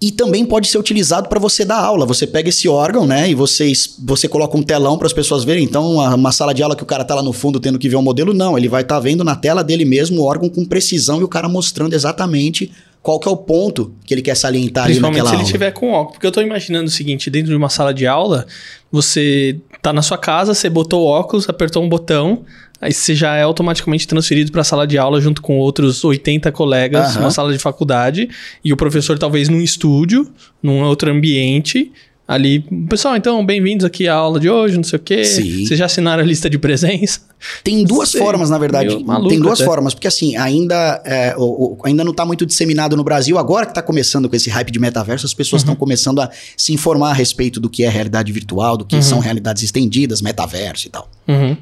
[0.02, 2.06] E também pode ser utilizado para você dar aula.
[2.06, 3.30] Você pega esse órgão, né?
[3.30, 5.64] E você, você coloca um telão para as pessoas verem.
[5.64, 7.98] Então, uma, sala de aula que o cara tá lá no fundo tendo que ver
[7.98, 8.58] o um modelo, não.
[8.58, 11.28] Ele vai estar tá vendo na tela dele mesmo o órgão com precisão e o
[11.28, 15.36] cara mostrando exatamente qual que é o ponto que ele quer salientar ali naquela se
[15.36, 15.44] aula.
[15.44, 16.14] ele tiver com óculos.
[16.14, 18.46] Porque eu estou imaginando o seguinte, dentro de uma sala de aula,
[18.92, 22.44] você tá na sua casa, você botou o óculos, apertou um botão,
[22.82, 26.52] aí você já é automaticamente transferido para a sala de aula junto com outros 80
[26.52, 27.22] colegas, uhum.
[27.22, 28.30] uma sala de faculdade,
[28.64, 30.30] e o professor talvez num estúdio,
[30.62, 31.92] num outro ambiente,
[32.30, 32.60] ali.
[32.88, 35.26] Pessoal, então, bem-vindos aqui à aula de hoje, não sei o quê.
[35.26, 35.66] Sim.
[35.66, 37.22] Vocês já assinaram a lista de presença?
[37.64, 38.22] Tem duas Sei.
[38.22, 39.04] formas, na verdade.
[39.28, 39.66] Tem duas até.
[39.66, 43.40] formas, porque assim, ainda, é, o, o, ainda não está muito disseminado no Brasil.
[43.40, 45.80] Agora que está começando com esse hype de metaverso, as pessoas estão uhum.
[45.80, 49.02] começando a se informar a respeito do que é realidade virtual, do que uhum.
[49.02, 51.10] são realidades estendidas, metaverso e tal.
[51.28, 51.58] Uhum.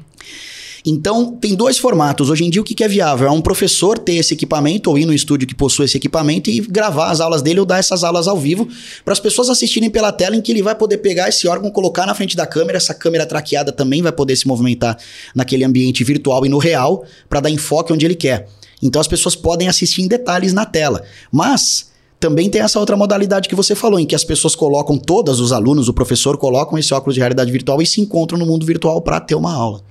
[0.84, 2.30] Então, tem dois formatos.
[2.30, 3.28] Hoje em dia, o que é viável?
[3.28, 6.60] É um professor ter esse equipamento ou ir no estúdio que possui esse equipamento e
[6.60, 8.68] gravar as aulas dele ou dar essas aulas ao vivo
[9.04, 12.06] para as pessoas assistirem pela tela em que ele vai poder pegar esse órgão, colocar
[12.06, 12.78] na frente da câmera.
[12.78, 14.96] Essa câmera traqueada também vai poder se movimentar
[15.34, 18.48] naquele ambiente virtual e no real para dar enfoque onde ele quer.
[18.82, 21.02] Então, as pessoas podem assistir em detalhes na tela.
[21.32, 21.88] Mas
[22.20, 25.52] também tem essa outra modalidade que você falou, em que as pessoas colocam, todas os
[25.52, 29.00] alunos, o professor, colocam esse óculos de realidade virtual e se encontram no mundo virtual
[29.00, 29.82] para ter uma aula.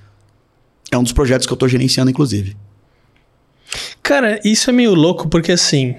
[0.92, 2.56] É um dos projetos que eu tô gerenciando, inclusive.
[4.02, 5.96] Cara, isso é meio louco porque assim.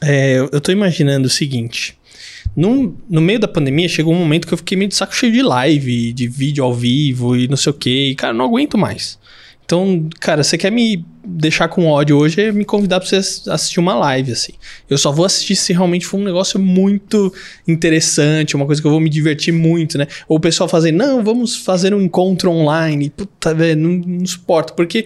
[0.00, 1.98] É, eu tô imaginando o seguinte.
[2.54, 5.32] No, no meio da pandemia, chegou um momento que eu fiquei meio de saco cheio
[5.32, 8.10] de live, de vídeo ao vivo e não sei o que.
[8.10, 9.18] E, cara, não aguento mais.
[9.68, 13.16] Então, cara, você quer me deixar com ódio hoje é me convidar para você
[13.50, 14.54] assistir uma live, assim.
[14.88, 17.30] Eu só vou assistir se realmente for um negócio muito
[17.66, 20.06] interessante, uma coisa que eu vou me divertir muito, né?
[20.26, 23.10] Ou o pessoal fazer, não, vamos fazer um encontro online.
[23.10, 24.72] Puta, velho, não, não suporto.
[24.72, 25.04] Porque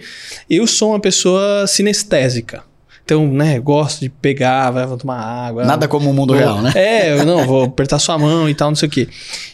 [0.49, 2.63] eu sou uma pessoa sinestésica.
[3.03, 5.65] Então, né, gosto de pegar, vai tomar água.
[5.65, 6.71] Nada como o mundo vou, real, né?
[6.77, 9.09] É, eu não, vou apertar sua mão e tal, não sei o quê.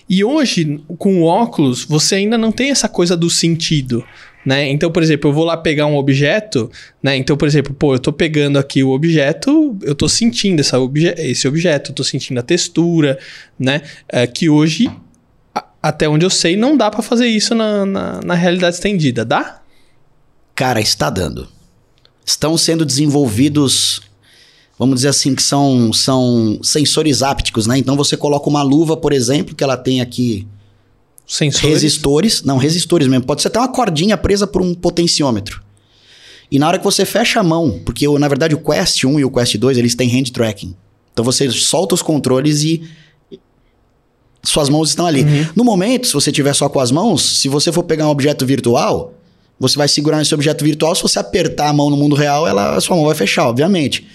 [0.07, 4.05] E hoje, com o óculos, você ainda não tem essa coisa do sentido.
[4.45, 4.69] Né?
[4.69, 6.71] Então, por exemplo, eu vou lá pegar um objeto,
[7.03, 7.15] né?
[7.17, 11.13] Então, por exemplo, pô, eu tô pegando aqui o objeto, eu tô sentindo essa obje
[11.17, 13.19] esse objeto, eu tô sentindo a textura,
[13.59, 13.81] né?
[14.07, 14.89] É, que hoje,
[15.83, 19.61] até onde eu sei, não dá para fazer isso na, na, na realidade estendida, dá?
[20.55, 21.47] Cara, está dando.
[22.25, 24.01] Estão sendo desenvolvidos
[24.79, 27.77] vamos dizer assim, que são, são sensores ápticos, né?
[27.77, 30.47] Então você coloca uma luva, por exemplo, que ela tem aqui
[31.29, 31.69] Sensores?
[31.69, 32.43] Resistores.
[32.43, 33.23] Não, resistores mesmo.
[33.23, 35.61] Pode ser até uma cordinha presa por um potenciômetro.
[36.51, 39.25] E na hora que você fecha a mão, porque na verdade o Quest 1 e
[39.25, 40.75] o Quest 2 eles têm hand tracking.
[41.13, 42.81] Então você solta os controles e
[44.41, 45.21] suas mãos estão ali.
[45.21, 45.47] Uhum.
[45.55, 48.43] No momento, se você tiver só com as mãos, se você for pegar um objeto
[48.43, 49.13] virtual,
[49.59, 50.95] você vai segurar nesse objeto virtual.
[50.95, 54.07] Se você apertar a mão no mundo real, ela, a sua mão vai fechar, obviamente.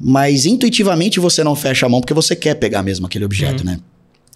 [0.00, 3.78] Mas intuitivamente você não fecha a mão porque você quer pegar mesmo aquele objeto, né?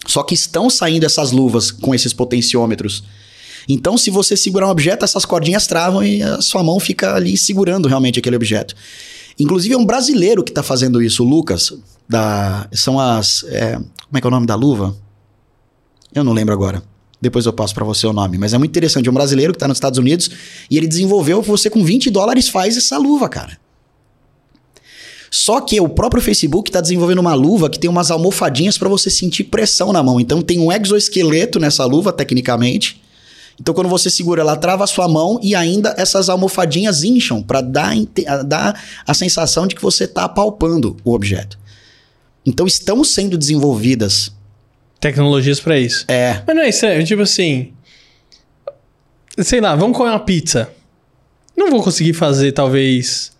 [0.07, 3.03] Só que estão saindo essas luvas com esses potenciômetros.
[3.67, 7.35] Então, se você segurar um objeto, essas cordinhas travam e a sua mão fica ali
[7.35, 8.75] segurando realmente aquele objeto.
[9.39, 11.73] Inclusive, é um brasileiro que está fazendo isso, o Lucas.
[12.07, 13.43] Da, são as.
[13.49, 14.95] é, como é que é o nome da luva?
[16.13, 16.83] Eu não lembro agora.
[17.19, 18.37] Depois eu passo para você o nome.
[18.37, 19.07] Mas é muito interessante.
[19.07, 20.29] É um brasileiro que está nos Estados Unidos
[20.69, 21.41] e ele desenvolveu.
[21.41, 23.57] Você com 20 dólares faz essa luva, cara.
[25.35, 29.09] Só que o próprio Facebook está desenvolvendo uma luva que tem umas almofadinhas para você
[29.09, 30.17] sentir pressão na mão.
[30.17, 33.01] Então tem um exoesqueleto nessa luva, tecnicamente.
[33.59, 37.59] Então quando você segura, ela trava a sua mão e ainda essas almofadinhas incham para
[37.59, 37.93] dar,
[38.45, 41.59] dar a sensação de que você está apalpando o objeto.
[42.45, 44.31] Então estão sendo desenvolvidas.
[45.01, 46.05] Tecnologias pra isso.
[46.07, 46.41] É.
[46.47, 47.73] Mas não é estranho, tipo assim.
[49.39, 50.69] Sei lá, vamos comer uma pizza.
[51.57, 53.34] Não vou conseguir fazer, talvez.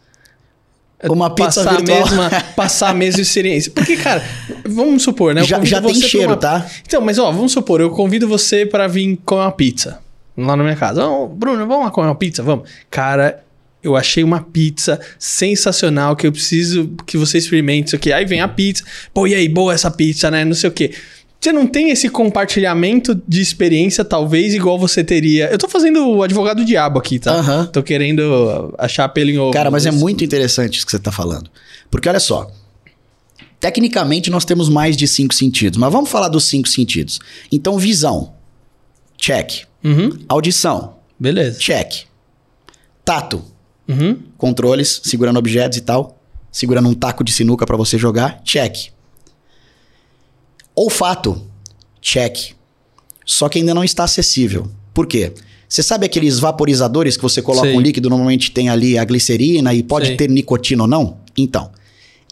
[1.09, 1.97] Uma pizza passar virtual.
[1.97, 3.71] A mesma, passar a mesma experiência.
[3.71, 4.23] Porque, cara,
[4.65, 5.41] vamos supor, né?
[5.41, 6.65] eu Já, já tem cheiro, uma- tá?
[6.85, 9.99] Então, mas ó, vamos supor, eu convido você pra vir comer uma pizza
[10.37, 11.05] lá na minha casa.
[11.05, 12.43] Ô, Bruno, vamos lá comer uma pizza?
[12.43, 12.69] Vamos.
[12.89, 13.41] Cara,
[13.83, 18.11] eu achei uma pizza sensacional que eu preciso que você experimente isso aqui.
[18.11, 18.83] Aí vem a pizza.
[19.13, 20.43] Pô, e aí, boa essa pizza, né?
[20.43, 20.91] Não sei o quê.
[21.45, 25.45] Você não tem esse compartilhamento de experiência, talvez, igual você teria.
[25.51, 27.33] Eu tô fazendo o advogado do diabo aqui, tá?
[27.35, 27.67] Aham.
[27.67, 29.51] Tô querendo achar pelo em ovo.
[29.51, 31.47] Cara, mas é muito interessante isso que você está falando.
[31.91, 32.49] Porque olha só.
[33.59, 37.19] Tecnicamente, nós temos mais de cinco sentidos, mas vamos falar dos cinco sentidos.
[37.51, 38.33] Então, visão,
[39.15, 39.65] check.
[39.83, 41.59] Uhum, Audição, beleza.
[41.59, 42.05] check.
[43.03, 43.43] Tato,
[43.87, 44.17] Uhum.
[44.35, 46.19] controles, segurando objetos e tal.
[46.51, 48.87] Segurando um taco de sinuca para você jogar, check.
[50.75, 51.41] Olfato,
[52.01, 52.53] check.
[53.25, 54.67] Só que ainda não está acessível.
[54.93, 55.31] Por quê?
[55.67, 57.75] Você sabe aqueles vaporizadores que você coloca Sei.
[57.75, 60.17] um líquido, normalmente tem ali a glicerina e pode Sei.
[60.17, 61.17] ter nicotina ou não?
[61.37, 61.71] Então,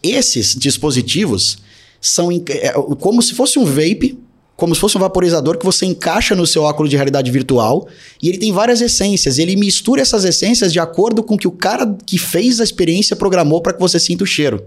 [0.02, 1.58] esses dispositivos
[2.00, 4.18] são em- é, como se fosse um vape,
[4.56, 7.88] como se fosse um vaporizador que você encaixa no seu óculos de realidade virtual
[8.22, 9.38] e ele tem várias essências.
[9.38, 13.16] Ele mistura essas essências de acordo com o que o cara que fez a experiência
[13.16, 14.62] programou para que você sinta o cheiro.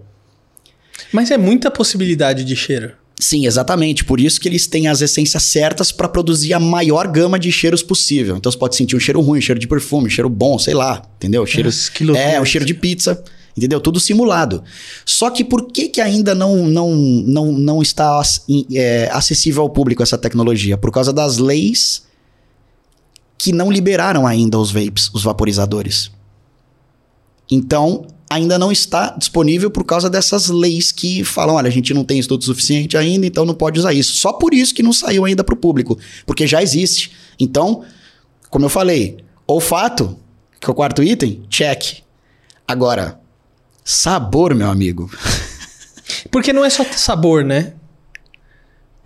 [1.13, 2.91] Mas é muita possibilidade de cheiro.
[3.19, 4.05] Sim, exatamente.
[4.05, 7.81] Por isso que eles têm as essências certas para produzir a maior gama de cheiros
[7.81, 8.37] possível.
[8.37, 10.75] Então você pode sentir um cheiro ruim, um cheiro de perfume, um cheiro bom, sei
[10.75, 11.45] lá, entendeu?
[11.45, 13.23] Cheiro, Nossa, que loucura é, um cheiro de pizza,
[13.55, 13.81] entendeu?
[13.81, 14.63] Tudo simulado.
[15.03, 18.21] Só que por que, que ainda não, não, não, não está
[18.71, 20.77] é, acessível ao público essa tecnologia?
[20.77, 22.05] Por causa das leis
[23.35, 26.11] que não liberaram ainda os vapes, os vaporizadores.
[27.49, 32.03] Então, ainda não está disponível por causa dessas leis que falam, olha, a gente não
[32.03, 34.15] tem estudo suficiente ainda, então não pode usar isso.
[34.17, 37.11] Só por isso que não saiu ainda para o público, porque já existe.
[37.39, 37.83] Então,
[38.49, 40.17] como eu falei, olfato,
[40.59, 41.99] que é o quarto item, check.
[42.67, 43.19] Agora,
[43.83, 45.09] sabor, meu amigo.
[46.29, 47.73] Porque não é só sabor, né?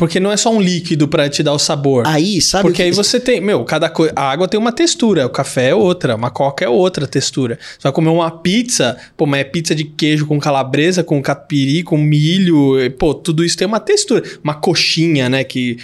[0.02, 2.08] Porque não é só um líquido pra te dar o sabor.
[2.08, 4.12] Aí, sabe Porque que- aí você tem, meu, cada coisa.
[4.16, 7.60] A água tem uma textura, o café é outra, uma coca é outra textura.
[7.62, 11.84] Você vai comer uma pizza, pô, mas é pizza de queijo com calabresa, com catupiry,
[11.84, 14.24] com milho, e, pô, tudo isso tem uma textura.
[14.44, 15.44] Uma coxinha, né?
[15.44, 15.78] Que.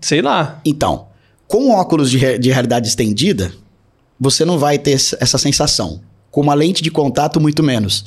[0.00, 0.60] Sei lá.
[0.64, 1.06] Então,
[1.48, 3.52] com óculos de, de realidade estendida,
[4.20, 6.00] você não vai ter essa essa sensação.
[6.30, 8.04] Com uma lente de contato, muito menos.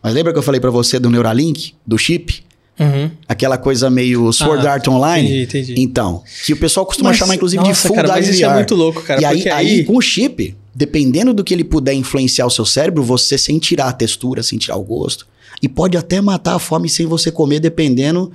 [0.00, 2.45] Mas lembra que eu falei pra você do Neuralink, do chip?
[2.78, 3.10] Uhum.
[3.28, 5.42] Aquela coisa meio Sword Ah, Art Online?
[5.42, 5.74] entendi, entendi.
[5.82, 8.48] Então, que o pessoal costuma Mas, chamar, inclusive, de nossa, full cara, mas isso é
[8.48, 8.54] VR.
[8.54, 11.94] muito louco, cara, E aí, aí, aí- com o chip, dependendo do que ele puder
[11.94, 15.26] influenciar o seu cérebro, você sem tirar a textura, sem tirar o gosto.
[15.62, 18.30] E pode até matar a fome sem você comer, dependendo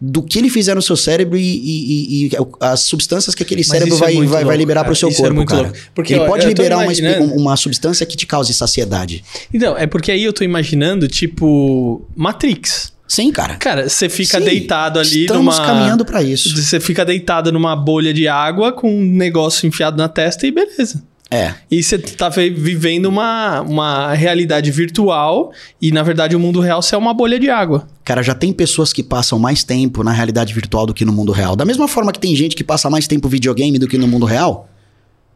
[0.00, 3.62] do que ele fizer no seu cérebro e, e- e- e as substâncias que aquele
[3.62, 5.64] cérebro isso é vai, vai, vai liberar para o seu Isso é corpo, muito cara.
[5.64, 5.76] louco.
[5.94, 6.92] Porque, ele ó, pode liberar uma,
[7.36, 9.22] uma substância que te cause saciedade.
[9.52, 12.94] Então, é porque aí eu tô imaginando, tipo, Matrix.
[13.10, 13.56] Sim, cara.
[13.56, 15.66] Cara, você fica Sim, deitado ali Estamos numa.
[15.66, 16.56] caminhando para isso.
[16.56, 21.02] Você fica deitado numa bolha de água com um negócio enfiado na testa e beleza.
[21.28, 21.54] É.
[21.68, 26.80] E você tá vi- vivendo uma, uma realidade virtual e, na verdade, o mundo real
[26.80, 27.88] você é uma bolha de água.
[28.04, 31.32] Cara, já tem pessoas que passam mais tempo na realidade virtual do que no mundo
[31.32, 31.56] real.
[31.56, 34.24] Da mesma forma que tem gente que passa mais tempo videogame do que no mundo
[34.24, 34.68] real,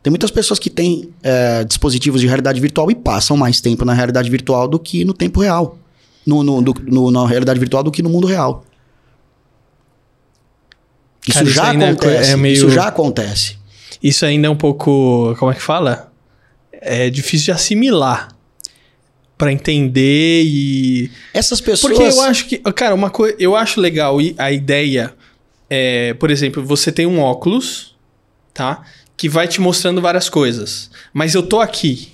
[0.00, 3.94] tem muitas pessoas que têm é, dispositivos de realidade virtual e passam mais tempo na
[3.94, 5.76] realidade virtual do que no tempo real.
[6.26, 8.64] No, no- do- no- na realidade virtual do que no mundo real.
[11.26, 12.30] Isso Cara, isso já ainda é- acontece.
[12.30, 13.58] é meio- Isso já acontece.
[14.02, 15.34] Isso ainda é um pouco.
[15.38, 16.12] Como é que fala?
[16.72, 18.28] É difícil de assimilar.
[19.36, 21.10] Pra entender e.
[21.32, 21.92] Essas pessoas.
[21.96, 22.58] Porque eu acho que.
[22.58, 23.34] Cara, uma coisa.
[23.38, 25.12] Eu acho legal a ideia.
[25.68, 27.96] É, por exemplo, você tem um óculos,
[28.52, 28.82] tá?
[29.16, 30.90] Que vai te mostrando várias coisas.
[31.12, 32.12] Mas eu tô aqui.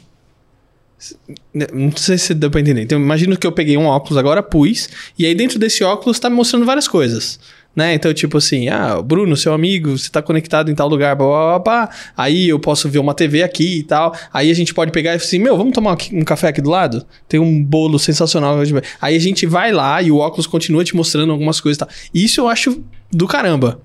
[1.72, 2.82] Não sei se deu pra entender.
[2.82, 6.28] Então, imagina que eu peguei um óculos agora, pus, e aí dentro desse óculos tá
[6.28, 7.38] me mostrando várias coisas.
[7.74, 7.94] Né?
[7.94, 11.38] Então, tipo assim, ah, Bruno, seu amigo, você tá conectado em tal lugar, blá, blá,
[11.38, 11.90] blá, blá.
[12.16, 14.14] aí eu posso ver uma TV aqui e tal.
[14.32, 17.06] Aí a gente pode pegar e assim, meu, vamos tomar um café aqui do lado?
[17.28, 18.56] Tem um bolo sensacional.
[19.00, 21.88] Aí a gente vai lá e o óculos continua te mostrando algumas coisas e tal.
[22.12, 23.80] Isso eu acho do caramba.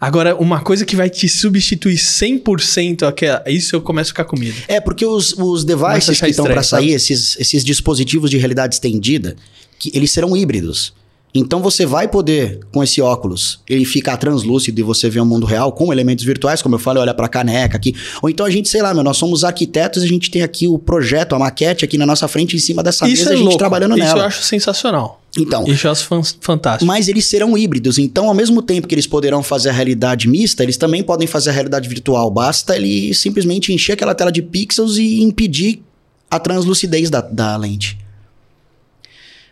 [0.00, 4.38] Agora, uma coisa que vai te substituir 100% aquela, isso eu começo a ficar com
[4.38, 4.56] medo.
[4.66, 9.36] É, porque os, os devices que estão para sair, esses, esses dispositivos de realidade estendida,
[9.78, 10.92] que eles serão híbridos.
[11.36, 15.44] Então você vai poder, com esse óculos, ele ficar translúcido e você ver o mundo
[15.44, 17.92] real com elementos virtuais, como eu falei, olha pra caneca aqui.
[18.22, 20.68] Ou então a gente, sei lá, meu, nós somos arquitetos e a gente tem aqui
[20.68, 23.36] o projeto, a maquete aqui na nossa frente, em cima dessa Isso mesa, é a
[23.36, 23.58] gente louco.
[23.58, 24.20] trabalhando Isso nela.
[24.20, 25.23] eu acho sensacional.
[25.36, 26.86] Então, Isso eu acho fan- fantástico.
[26.86, 27.98] mas eles serão híbridos.
[27.98, 31.50] Então, ao mesmo tempo que eles poderão fazer a realidade mista, eles também podem fazer
[31.50, 32.30] a realidade virtual.
[32.30, 35.82] Basta ele simplesmente encher aquela tela de pixels e impedir
[36.30, 37.98] a translucidez da, da lente.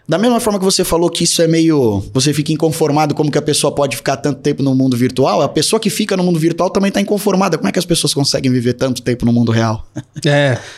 [0.09, 2.03] Da mesma forma que você falou que isso é meio.
[2.13, 5.49] Você fica inconformado como que a pessoa pode ficar tanto tempo no mundo virtual, a
[5.49, 7.57] pessoa que fica no mundo virtual também está inconformada.
[7.57, 9.87] Como é que as pessoas conseguem viver tanto tempo no mundo real?
[10.25, 10.59] É.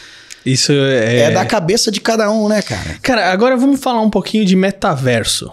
[0.45, 1.21] Isso é.
[1.23, 2.97] É, da cabeça de cada um, né, cara?
[3.03, 5.51] Cara, agora vamos falar um pouquinho de metaverso.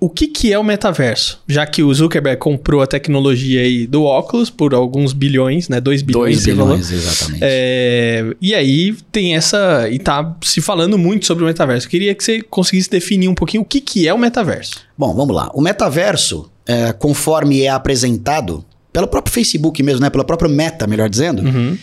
[0.00, 1.40] O que, que é o metaverso?
[1.46, 5.80] Já que o Zuckerberg comprou a tecnologia aí do óculos por alguns bilhões, né?
[5.80, 6.42] 2 bilhões.
[6.42, 6.76] você falou.
[6.76, 7.38] exatamente.
[7.40, 9.88] É, e aí tem essa.
[9.88, 11.86] E tá se falando muito sobre o metaverso.
[11.86, 14.72] Eu queria que você conseguisse definir um pouquinho o que, que é o metaverso.
[14.98, 15.48] Bom, vamos lá.
[15.54, 20.10] O metaverso, é, conforme é apresentado pelo próprio Facebook mesmo, né?
[20.10, 21.78] Pelo próprio Meta, melhor dizendo, Uhum.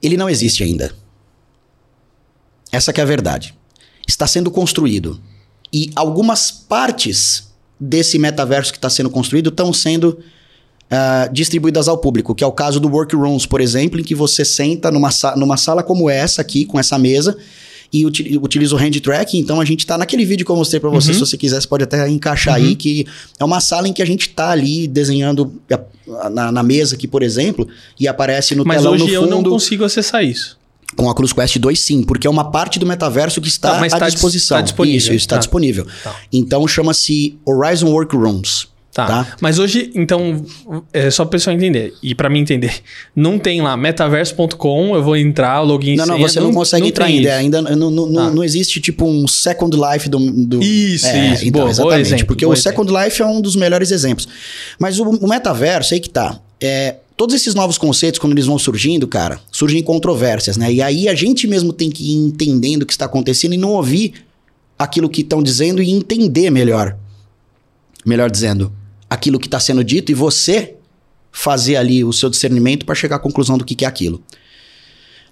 [0.00, 0.92] ele não existe ainda.
[2.74, 3.54] Essa que é a verdade.
[4.06, 5.20] Está sendo construído.
[5.72, 7.48] E algumas partes
[7.80, 10.18] desse metaverso que está sendo construído estão sendo
[10.90, 14.44] ah, distribuídas ao público, que é o caso do Workrooms, por exemplo, em que você
[14.44, 17.36] senta numa, sa- numa sala como essa aqui, com essa mesa,
[17.92, 19.38] e uti- utiliza o hand tracking.
[19.38, 21.14] Então a gente está naquele vídeo que eu mostrei para você, Uhum.
[21.14, 23.06] se você quiser, você pode até encaixar aí, que
[23.38, 27.08] é uma sala em que a gente está ali desenhando a- na, na mesa aqui,
[27.08, 27.66] por exemplo,
[27.98, 29.30] e aparece no Mas telão hoje no eu fundo.
[29.30, 30.58] não consigo acessar isso.
[30.96, 33.84] Com o Oculus Quest 2, sim, porque é uma parte do metaverso que está Tá,
[33.84, 34.58] à tá dis- disposição.
[34.58, 34.96] tá disponível.
[34.98, 35.40] Isso, está Tá.
[35.40, 35.86] disponível.
[36.02, 36.14] Tá.
[36.32, 38.68] Então chama-se Horizon Workrooms.
[38.92, 39.06] Tá.
[39.06, 39.26] Tá.
[39.40, 40.46] Mas hoje, então,
[40.92, 41.92] é só pra pessoal entender.
[42.00, 42.72] E pra mim entender.
[43.16, 47.06] Não tem lá metaverso.com, eu vou entrar, login Não, não, senha, você não, consegue entrar
[47.06, 47.34] tem ainda.
[47.36, 50.18] Ainda não, não, não- não existe tipo um Second Life do.
[50.46, 51.44] do- Isso, É, isso.
[51.44, 52.00] Então, Boa, exatamente.
[52.06, 54.28] exemplo, porque o Second Life é um dos melhores exemplos.
[54.78, 56.38] Mas o, o metaverso, aí que tá.
[56.60, 60.72] É, todos esses novos conceitos, quando eles vão surgindo, cara, surgem controvérsias, né?
[60.72, 63.70] E aí a gente mesmo tem que ir entendendo o que está acontecendo e não
[63.70, 64.26] ouvir
[64.78, 66.96] aquilo que estão dizendo e entender melhor.
[68.04, 68.72] Melhor dizendo,
[69.08, 70.74] aquilo que está sendo dito e você
[71.30, 74.22] fazer ali o seu discernimento para chegar à conclusão do que, que é aquilo.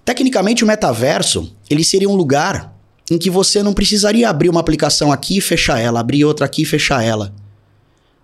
[0.05, 2.77] Tecnicamente, o metaverso, ele seria um lugar
[3.11, 6.63] em que você não precisaria abrir uma aplicação aqui e fechar ela, abrir outra aqui
[6.63, 7.35] e fechar ela.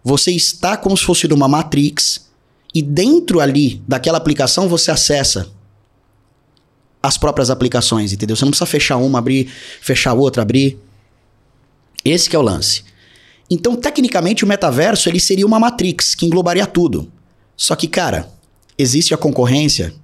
[0.03, 2.28] Você está como se fosse numa matrix
[2.75, 5.49] e dentro ali daquela aplicação você acessa
[7.03, 8.37] as próprias aplicações, entendeu?
[8.37, 9.49] Você não precisa fechar uma, abrir,
[9.81, 10.79] fechar outra, abrir.
[12.05, 12.83] Esse que é o lance.
[13.51, 17.11] Então, tecnicamente, o metaverso ele seria uma matrix que englobaria tudo.
[17.57, 18.29] Só que, cara,
[18.77, 19.95] existe a concorrência.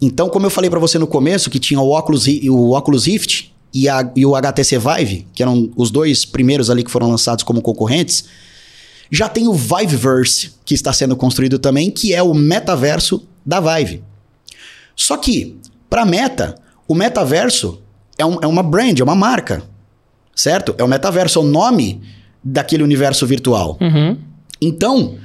[0.00, 3.52] Então, como eu falei pra você no começo, que tinha o Oculus, o Oculus Rift
[3.72, 7.42] e, a- e o HTC Vive, que eram os dois primeiros ali que foram lançados
[7.42, 8.24] como concorrentes,
[9.10, 14.02] já tem o Viveverse, que está sendo construído também, que é o metaverso da Vive.
[14.94, 15.56] Só que,
[15.88, 16.56] para Meta,
[16.88, 17.80] o metaverso
[18.18, 19.62] é, um- é uma brand, é uma marca,
[20.34, 20.74] certo?
[20.78, 22.00] É o metaverso, é o nome
[22.42, 23.76] daquele universo virtual.
[23.80, 24.16] Uhum.
[24.60, 25.16] Então,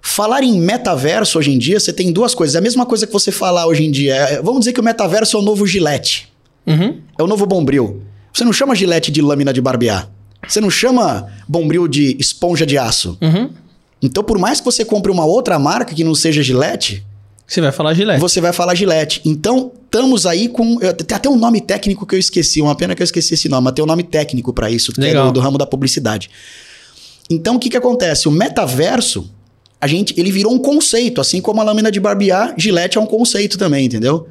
[0.00, 2.54] falar em metaverso hoje em dia, você tem duas coisas.
[2.54, 4.14] É a mesma coisa que você falar hoje em dia.
[4.14, 6.28] é- vamos dizer que o metaverso é o novo Gillette.
[6.66, 7.00] Uhum.
[7.18, 8.02] É o novo Bombril.
[8.32, 10.08] Você não chama Gillette de lâmina de barbear.
[10.48, 13.16] Você não chama Bombril de esponja de aço.
[13.20, 13.50] Uhum.
[14.02, 17.04] Então, por mais que você compre uma outra marca que não seja Gillette,
[17.46, 18.20] Você vai falar Gillette.
[18.20, 19.20] você vai falar Gillette.
[19.24, 20.78] Então, estamos aí com.
[20.80, 23.48] eu- Tem até um nome técnico que eu esqueci, uma pena que eu esqueci esse
[23.48, 25.26] nome, mas tem um nome técnico para isso, que é Legal.
[25.26, 26.30] do, do ramo da publicidade.
[27.30, 28.26] Então, o que, que acontece?
[28.28, 29.30] O metaverso,
[29.80, 33.06] a gente, ele virou um conceito, assim como a lâmina de barbear, Gillette é um
[33.06, 34.28] conceito também, entendeu?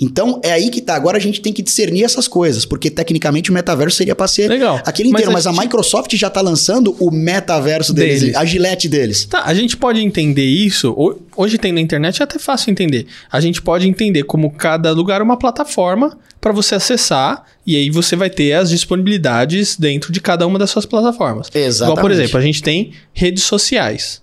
[0.00, 0.94] Então, é aí que tá.
[0.94, 4.48] Agora a gente tem que discernir essas coisas, porque tecnicamente o metaverso seria para ser
[4.48, 4.78] Legal.
[4.84, 8.36] aquele inteiro, mas, a a, gente- Microsoft já tá lançando o metaverso deles, Deles.
[8.36, 9.24] a Gillette deles.
[9.24, 10.90] Tá, a gente pode entender isso.
[10.96, 13.06] ho- Hoje tem na internet, é até fácil entender.
[13.32, 17.88] A gente pode entender como cada lugar é uma plataforma para você acessar e aí
[17.90, 21.48] você vai ter as disponibilidades dentro de cada uma das suas plataformas.
[21.48, 22.12] Igual, por Exatamente.
[22.12, 24.20] exemplo, a gente tem redes sociais.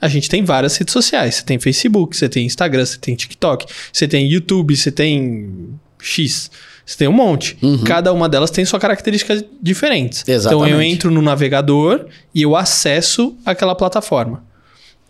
[0.00, 1.36] A gente tem várias redes sociais.
[1.36, 5.70] Você tem Facebook, você tem Instagram, você tem TikTok, você tem YouTube, você tem
[6.02, 6.50] X.
[6.84, 7.56] Você tem um monte.
[7.86, 10.20] Cada uma delas tem sua características diferentes.
[10.22, 10.92] Então eu Exatamente.
[10.92, 14.44] entro no navegador e eu acesso aquela plataforma.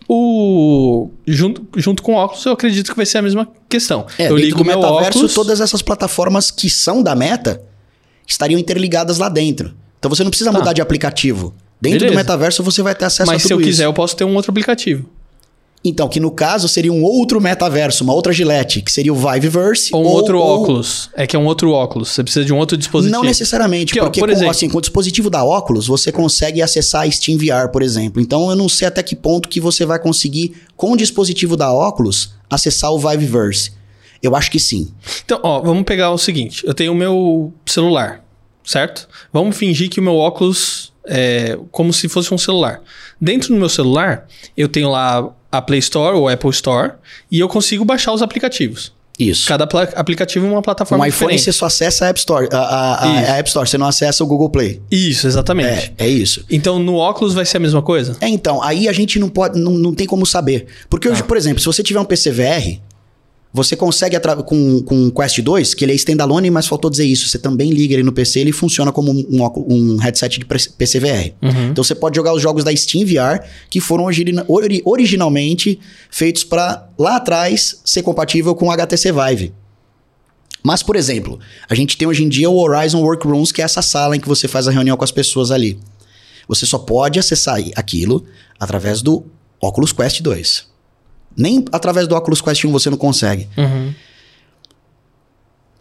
[0.07, 4.05] O junto, junto com o óculos, eu acredito que vai ser a mesma questão.
[4.19, 5.33] É, eu ligo do meu metaverso, óculos.
[5.33, 7.61] todas essas plataformas que são da Meta
[8.27, 9.73] estariam interligadas lá dentro.
[9.99, 10.57] Então você não precisa Tá.
[10.59, 11.55] mudar de aplicativo.
[11.85, 12.15] Dentro Beleza.
[12.15, 13.69] do metaverso você vai ter acesso a Mas tudo se eu isso.
[13.69, 15.09] quiser, eu posso ter um outro aplicativo.
[15.87, 19.91] Então, que no caso seria um outro metaverso, uma outra Gillette, que seria o Viveverse.
[19.93, 21.11] Ou um outro óculos.
[21.15, 22.09] É que é um outro óculos.
[22.09, 23.15] Você precisa de um outro dispositivo.
[23.15, 26.11] Não necessariamente, Que, ó, porque por com, exemplo- assim, com o dispositivo da óculos, você
[26.11, 28.19] consegue acessar a Steam VR, por exemplo.
[28.19, 31.71] Então eu não sei até que ponto que você vai conseguir, com o dispositivo da
[31.71, 33.71] óculos, acessar o Viveverse.
[34.23, 34.91] Eu acho que sim.
[35.23, 36.63] Então, ó, vamos pegar o seguinte.
[36.65, 38.23] Eu tenho o meu celular,
[38.63, 39.07] certo?
[39.31, 42.81] Vamos fingir que o meu óculos é como se fosse um celular.
[43.19, 44.27] Dentro do meu celular,
[44.57, 46.93] eu tenho lá a Play Store ou Apple Store
[47.31, 48.93] e eu consigo baixar os aplicativos.
[49.17, 49.47] Isso.
[49.47, 49.63] Cada
[49.95, 51.43] aplicativo é uma plataforma o iPhone diferente.
[51.45, 54.21] você só acessa a App Store, a, a- a- a App Store, você não acessa
[54.21, 54.81] o Google Play.
[54.91, 55.93] Isso, exatamente.
[55.97, 56.43] É, é isso.
[56.51, 58.17] Então, no óculos vai ser a mesma coisa?
[58.19, 60.65] É, então, aí a gente não pode, não, não tem como saber.
[60.89, 61.25] Porque hoje, Ah.
[61.25, 62.81] por exemplo, se você tiver um PC VR,
[63.55, 67.29] você consegue com, com o Quest 2, que ele é standalone, mas faltou dizer isso,
[67.29, 71.33] você também liga ele no PC, ele funciona como um, um headset de PC VR.
[71.41, 71.69] Uhum.
[71.71, 75.79] Então você pode jogar os jogos da Steam VR, que foram ori- originalmente
[76.11, 79.53] feitos para lá atrás ser compatível com o HTC Vive.
[80.61, 81.39] Mas, por exemplo,
[81.69, 84.27] a gente tem hoje em dia o Horizon Workrooms, que é essa sala em que
[84.27, 85.79] você faz a reunião com as pessoas ali.
[86.47, 88.25] Você só pode acessar aquilo
[88.59, 89.25] através do
[89.61, 90.74] Oculus Quest 2.
[91.37, 93.47] Nem através do Oculus Quest 1 você não consegue.
[93.57, 93.93] Uhum.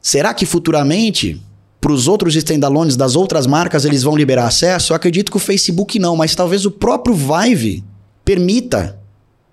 [0.01, 1.41] Será que futuramente,
[1.81, 4.93] para os outros standalones das outras marcas, eles vão liberar acesso?
[4.93, 7.83] Eu acredito que o Facebook não, mas talvez o próprio Vive
[8.25, 8.99] permita,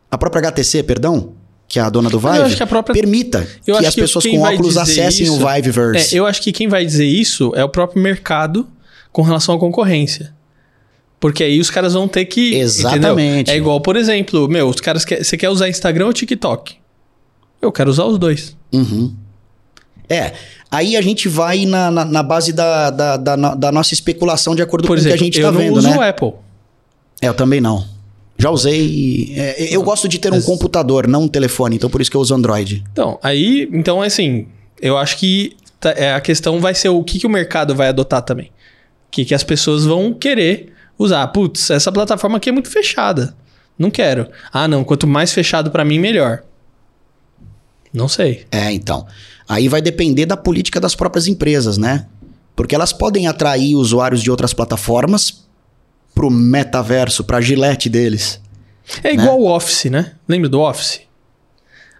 [0.09, 1.33] a própria HTC, perdão,
[1.67, 3.95] que é a dona do Vive, eu acho que a própria- permita Eu que as
[3.95, 6.15] que pessoas com óculos acessem isso- o Viveverse.
[6.15, 8.67] É, eu acho que quem vai dizer isso é o próprio mercado
[9.11, 10.33] com relação à concorrência.
[11.21, 12.55] Porque aí os caras vão ter que.
[12.55, 13.41] Exatamente.
[13.41, 13.53] entendeu?
[13.53, 16.75] É igual, por exemplo, meu, os caras quer, você quer usar Instagram ou TikTok?
[17.61, 18.57] Eu quero usar os dois.
[18.73, 19.13] Uhum.
[20.09, 20.33] É,
[20.69, 24.61] aí a gente vai na, na, na base da, da, da, da nossa especulação de
[24.63, 25.95] acordo Por com exemplo, o que a gente eu tá não vendo, uso né?
[25.97, 26.33] o Apple.
[27.21, 27.85] É, eu também não.
[28.35, 29.31] Já usei.
[29.37, 32.17] é, eu gosto de ter um Mas- computador, não um telefone, então por isso que
[32.17, 32.83] eu uso Android.
[32.91, 34.47] Então, aí, então assim,
[34.81, 37.89] eu acho que tá- é, a questão vai ser o que, que o mercado vai
[37.89, 38.47] adotar também.
[38.47, 41.27] O que, que as pessoas vão querer usar.
[41.27, 43.35] Putz, essa plataforma aqui é muito fechada.
[43.77, 44.27] Não quero.
[44.51, 46.43] Ah, não, quanto mais fechado pra mim, melhor.
[47.93, 48.45] Não sei.
[48.51, 49.05] É, então.
[49.47, 52.07] Aí vai depender da política das próprias empresas, né?
[52.55, 55.45] Porque elas podem atrair usuários de outras plataformas
[56.13, 58.41] pro metaverso, pra Gillette deles.
[59.03, 60.13] É igual o Office, né?
[60.27, 61.01] Lembra do Office?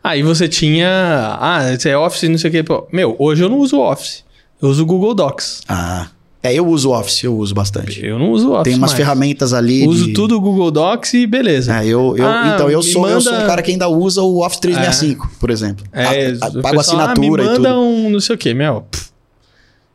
[0.04, 1.38] Aí você tinha.
[1.40, 2.64] Ah, é Office, não sei o quê.
[2.92, 4.24] Meu, hoje eu não uso o Office.
[4.62, 5.62] Eu uso o Google Docs.
[5.68, 6.10] Ah.
[6.44, 8.04] É, eu uso o Office, eu uso bastante.
[8.04, 8.64] Eu não uso o Office.
[8.64, 8.94] Tem umas mais.
[8.94, 9.88] ferramentas ali.
[9.88, 10.14] Uso de...
[10.14, 11.78] tudo o Google Docs e beleza.
[11.82, 14.22] É, eu, eu, Ah, então, eu sou, eu sou manda- um cara que ainda usa
[14.24, 15.86] o Office 365, por exemplo.
[15.94, 17.80] É, A- a- pago pessoal, assinatura ah, me e manda tudo.
[17.82, 18.86] um não sei o quê, meu.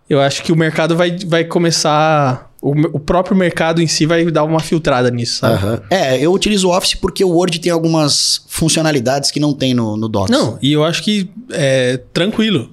[0.09, 2.47] Eu acho que o mercado vai, vai começar.
[2.63, 5.55] O, o próprio mercado em si vai dar uma filtrada nisso, sabe?
[5.55, 5.83] Aham.
[5.91, 9.97] É, eu utilizo o Office porque o Word tem algumas funcionalidades que não tem no,
[9.97, 10.31] no Docs.
[10.31, 12.71] Não, e eu acho que é tranquilo,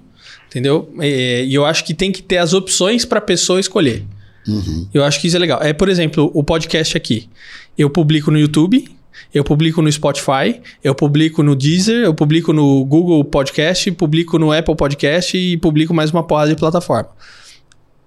[0.53, 0.93] entendeu?
[0.99, 4.05] É, E eu acho que tem que ter as opções para a pessoa escolher.
[4.47, 4.87] Uhum.
[4.93, 5.61] Eu acho que isso é legal.
[5.61, 7.27] É, por exemplo, o podcast aqui.
[7.77, 8.87] Eu publico no YouTube,
[9.33, 14.51] eu publico no Spotify, eu publico no Deezer, eu publico no Google Podcast, publico no
[14.51, 17.09] Apple Podcast e publico mais uma porrada de plataforma.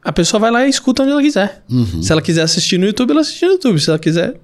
[0.02, 1.64] A pessoa vai lá e escuta onde ela quiser.
[1.68, 2.00] Uhum.
[2.00, 3.80] Se ela quiser assistir no YouTube, ela assiste no YouTube.
[3.80, 4.34] Se ela quiser.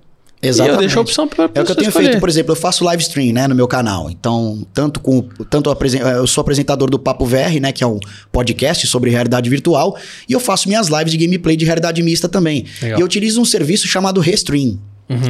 [0.43, 0.73] Exatamente.
[0.73, 2.07] E eu deixo a opção pra É o que eu tenho escolher.
[2.09, 4.11] feito, por exemplo, eu faço live stream, né, no meu canal.
[4.11, 8.01] Então, tanto com tanto apresen- eu sou apresentador do Papo VR, né, que é um
[8.33, 9.97] podcast sobre realidade virtual,
[10.29, 12.65] e eu faço minhas lives de gameplay de realidade mista também.
[12.83, 12.99] Legal.
[12.99, 14.79] E eu utilizo um serviço chamado Restream.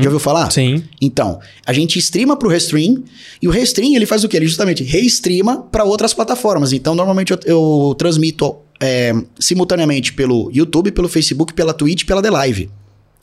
[0.00, 0.48] Já ouviu falar?
[0.52, 0.84] Sim.
[1.00, 3.02] Então, a gente streama pro Restream
[3.42, 4.36] e o Restream ele faz o quê?
[4.36, 6.72] Ele justamente reestreama para outras plataformas.
[6.72, 12.30] Então, normalmente eu, eu transmito é, simultaneamente pelo YouTube, pelo Facebook, pela Twitch pela The
[12.30, 12.70] Live.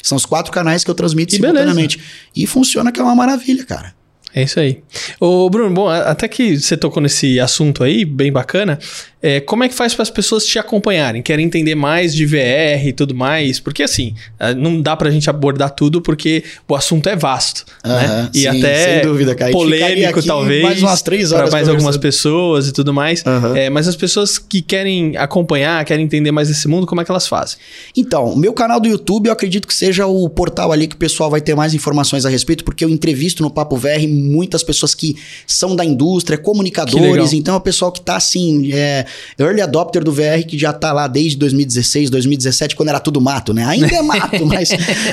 [0.01, 1.57] São os quatro canais que eu transmito E beleza.
[1.59, 1.99] simultaneamente.
[2.35, 3.93] E funciona que é uma maravilha, cara.
[4.33, 4.79] É isso aí.
[5.19, 8.77] Ô, Bruno, bom, até que você tocou nesse assunto aí, bem bacana,
[9.21, 11.21] é, como é que faz para as pessoas te acompanharem?
[11.21, 13.59] Querem entender mais de VR e tudo mais?
[13.59, 14.13] Porque assim,
[14.57, 18.29] não dá pra gente abordar tudo porque o assunto é vasto, né?
[18.33, 19.33] E sim, até dúvida.
[19.33, 20.63] A polêmico, talvez.
[20.63, 23.25] mais umas três horas Para mais algumas pessoas e tudo mais.
[23.25, 23.57] Aham.
[23.57, 27.11] É, mas as pessoas que querem acompanhar, querem entender mais desse mundo, como é que
[27.11, 27.57] elas fazem?
[27.97, 30.99] Então, o meu canal do YouTube eu acredito que seja o portal ali que o
[30.99, 34.93] pessoal vai ter mais informações a respeito, porque eu entrevisto no Papo VR muitas pessoas
[34.93, 35.15] que
[35.47, 39.05] são da indústria, comunicadores, então é o pessoal que tá assim, é
[39.37, 43.53] early adopter do VR que já tá lá desde 2016, 2017, quando era tudo mato,
[43.53, 43.63] né?
[43.65, 44.69] Ainda é mato, mas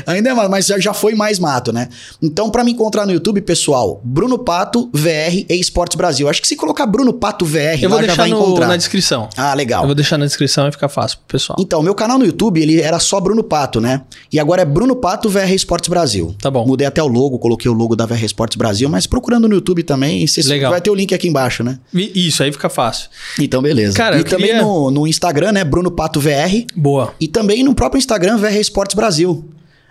[0.07, 1.88] ainda é mato, mas já- foi mais mato, né?
[2.22, 6.28] Então, pra me encontrar no YouTube, pessoal, Bruno Pato VR e Esportes Brasil.
[6.28, 8.66] Acho que se colocar Bruno Pato VR, Eu vou lá já deixar vai no- encontrar.
[8.68, 9.28] na descrição.
[9.36, 9.82] Ah, legal.
[9.82, 11.57] Eu vou deixar na descrição e fica fácil pro pessoal.
[11.61, 14.02] Então, meu canal no YouTube, ele era só Bruno Pato, né?
[14.32, 16.34] E agora é Bruno Pato VR Esportes Brasil.
[16.40, 16.66] Tá bom.
[16.66, 19.82] Mudei até o logo, coloquei o logo da VR Esportes Brasil, mas procurando no YouTube
[19.82, 20.70] também, vocês Legal.
[20.70, 21.78] vai ter o link aqui embaixo, né?
[21.92, 23.11] Isso, aí fica fácil.
[23.38, 23.97] Então, beleza.
[23.97, 25.64] Cara, e também queria- no, no Instagram, né?
[25.64, 26.64] Bruno Pato VR.
[26.76, 27.12] Boa.
[27.20, 29.44] E também no próprio Instagram, VR Esportes Brasil.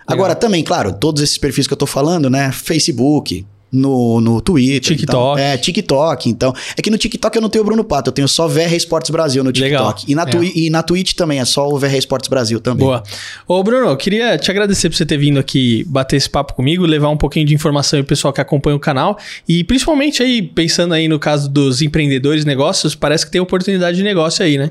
[0.06, 2.50] Agora, também, claro, todos esses perfis que eu tô falando, né?
[2.52, 4.96] Facebook, no, no Twitter.
[4.96, 5.12] TikTok.
[5.12, 6.30] Então, é, TikTok.
[6.30, 8.72] Então, é que no TikTok eu não tenho o Bruno Pato, eu tenho só VR
[8.74, 9.92] Esportes Brasil no Legal.
[9.92, 10.10] TikTok.
[10.10, 10.26] E na, É.
[10.26, 12.86] Twi- e na Twitch também, é só o VR Esportes Brasil também.
[12.86, 13.02] Boa.
[13.46, 16.86] Ô, Bruno, eu queria te agradecer por você ter vindo aqui bater esse papo comigo,
[16.86, 19.18] levar um pouquinho de informação pro pessoal que acompanha o canal.
[19.48, 24.02] E principalmente aí, pensando aí no caso dos empreendedores, negócios, parece que tem oportunidade de
[24.02, 24.70] negócio aí, né?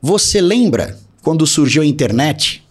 [0.00, 2.62] Você lembra quando surgiu a internet?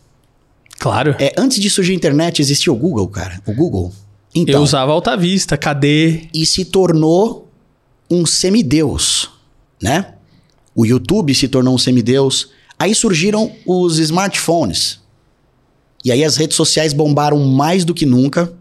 [0.79, 1.15] Claro.
[1.19, 3.41] É, antes de surgir a internet, existia o Google, cara.
[3.45, 3.91] O Google.
[4.41, 6.29] Então, eu usava Alta Vista, KD.
[6.33, 7.49] e se tornou
[8.09, 9.29] um semideus,
[9.81, 10.13] né?
[10.75, 12.49] O YouTube se tornou um semideus.
[12.77, 14.99] Aí surgiram os smartphones.
[16.05, 18.53] E aí as redes sociais bombaram mais do que nunca.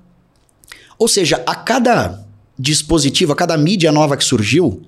[0.99, 2.25] Ou seja, a cada
[2.59, 4.83] dispositivo, a cada mídia nova que surgiu,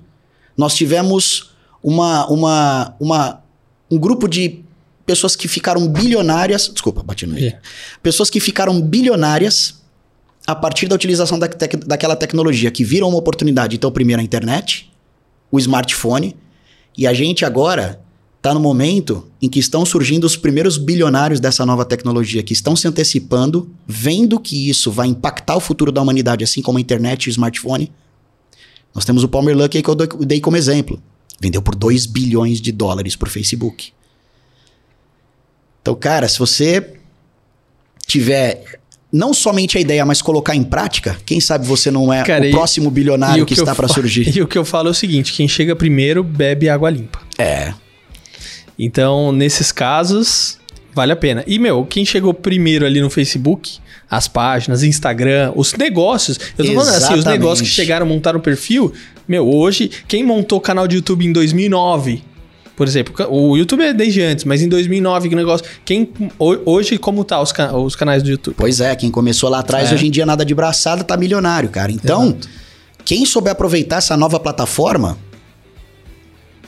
[0.57, 1.51] nós tivemos
[1.83, 3.43] uma, uma, uma,
[3.91, 4.61] um grupo de
[5.05, 6.69] pessoas que ficaram bilionárias.
[6.73, 7.59] Desculpa, bati no É.
[8.01, 9.78] Pessoas que ficaram bilionárias
[10.51, 13.75] a partir da utilização da tec- daquela tecnologia, que viram uma oportunidade.
[13.75, 14.91] Então, primeiro a internet,
[15.51, 16.35] o smartphone,
[16.97, 18.01] e a gente agora
[18.37, 22.75] está no momento em que estão surgindo os primeiros bilionários dessa nova tecnologia, que estão
[22.75, 27.25] se antecipando, vendo que isso vai impactar o futuro da humanidade, assim como a internet
[27.25, 27.91] e o smartphone.
[28.95, 30.99] Nós temos o Palmer Luckey que eu dei como exemplo.
[31.39, 33.91] Vendeu por 2 bilhões de dólares o Facebook.
[35.81, 36.95] Então, cara, se você
[38.07, 38.78] tiver
[39.11, 42.47] não somente a ideia, mas colocar em prática, quem sabe você não é Cara, o
[42.47, 44.29] e- próximo bilionário o que, eu está para surgir.
[44.37, 47.19] E o que eu falo é o seguinte: quem chega primeiro bebe água limpa.
[47.37, 47.73] É.
[48.77, 50.57] Então, nesses casos,
[50.93, 51.43] vale a pena.
[51.45, 53.79] E, meu, quem chegou primeiro ali no Facebook,
[54.09, 56.39] as páginas, Instagram, os negócios.
[56.57, 57.27] Eu tô falando assim, os Exatamente.
[57.27, 58.93] negócios que chegaram, montaram o perfil.
[59.27, 62.23] Meu, hoje, quem montou o canal de YouTube em 2009,
[62.79, 65.65] por exemplo, o YouTube é desde antes, mas em 2009, que negócio.
[65.83, 66.09] Quem,
[66.39, 68.55] ho- hoje, como tá os, ca- os canais do YouTube?
[68.57, 69.95] Pois é, quem começou lá atrás, É.
[69.95, 71.91] hoje em dia nada de braçada, tá milionário, cara.
[71.91, 72.37] Então,
[73.03, 75.17] quem souber aproveitar essa nova plataforma,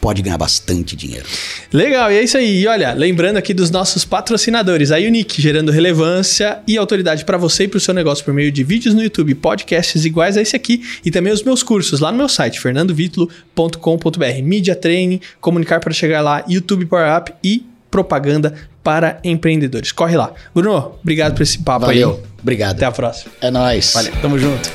[0.01, 1.25] pode ganhar bastante dinheiro.
[1.71, 2.61] Legal, e é isso aí.
[2.61, 7.65] E olha, lembrando aqui dos nossos patrocinadores, a Unique, gerando relevância e autoridade para você
[7.65, 10.55] e para o seu negócio por meio de vídeos no YouTube, podcasts iguais a esse
[10.55, 14.43] aqui e também os meus cursos lá no meu site, fernandovitulo.com.br.
[14.43, 19.91] Mídia Training, comunicar para chegar lá, YouTube Power Up e propaganda para empreendedores.
[19.91, 20.33] Corre lá.
[20.55, 22.19] Bruno, obrigado por esse papo Valeu.
[22.23, 22.31] aí.
[22.41, 22.71] Obrigado.
[22.77, 23.31] Até a próxima.
[23.39, 23.93] É nóis.
[23.93, 24.71] Valeu, tamo junto.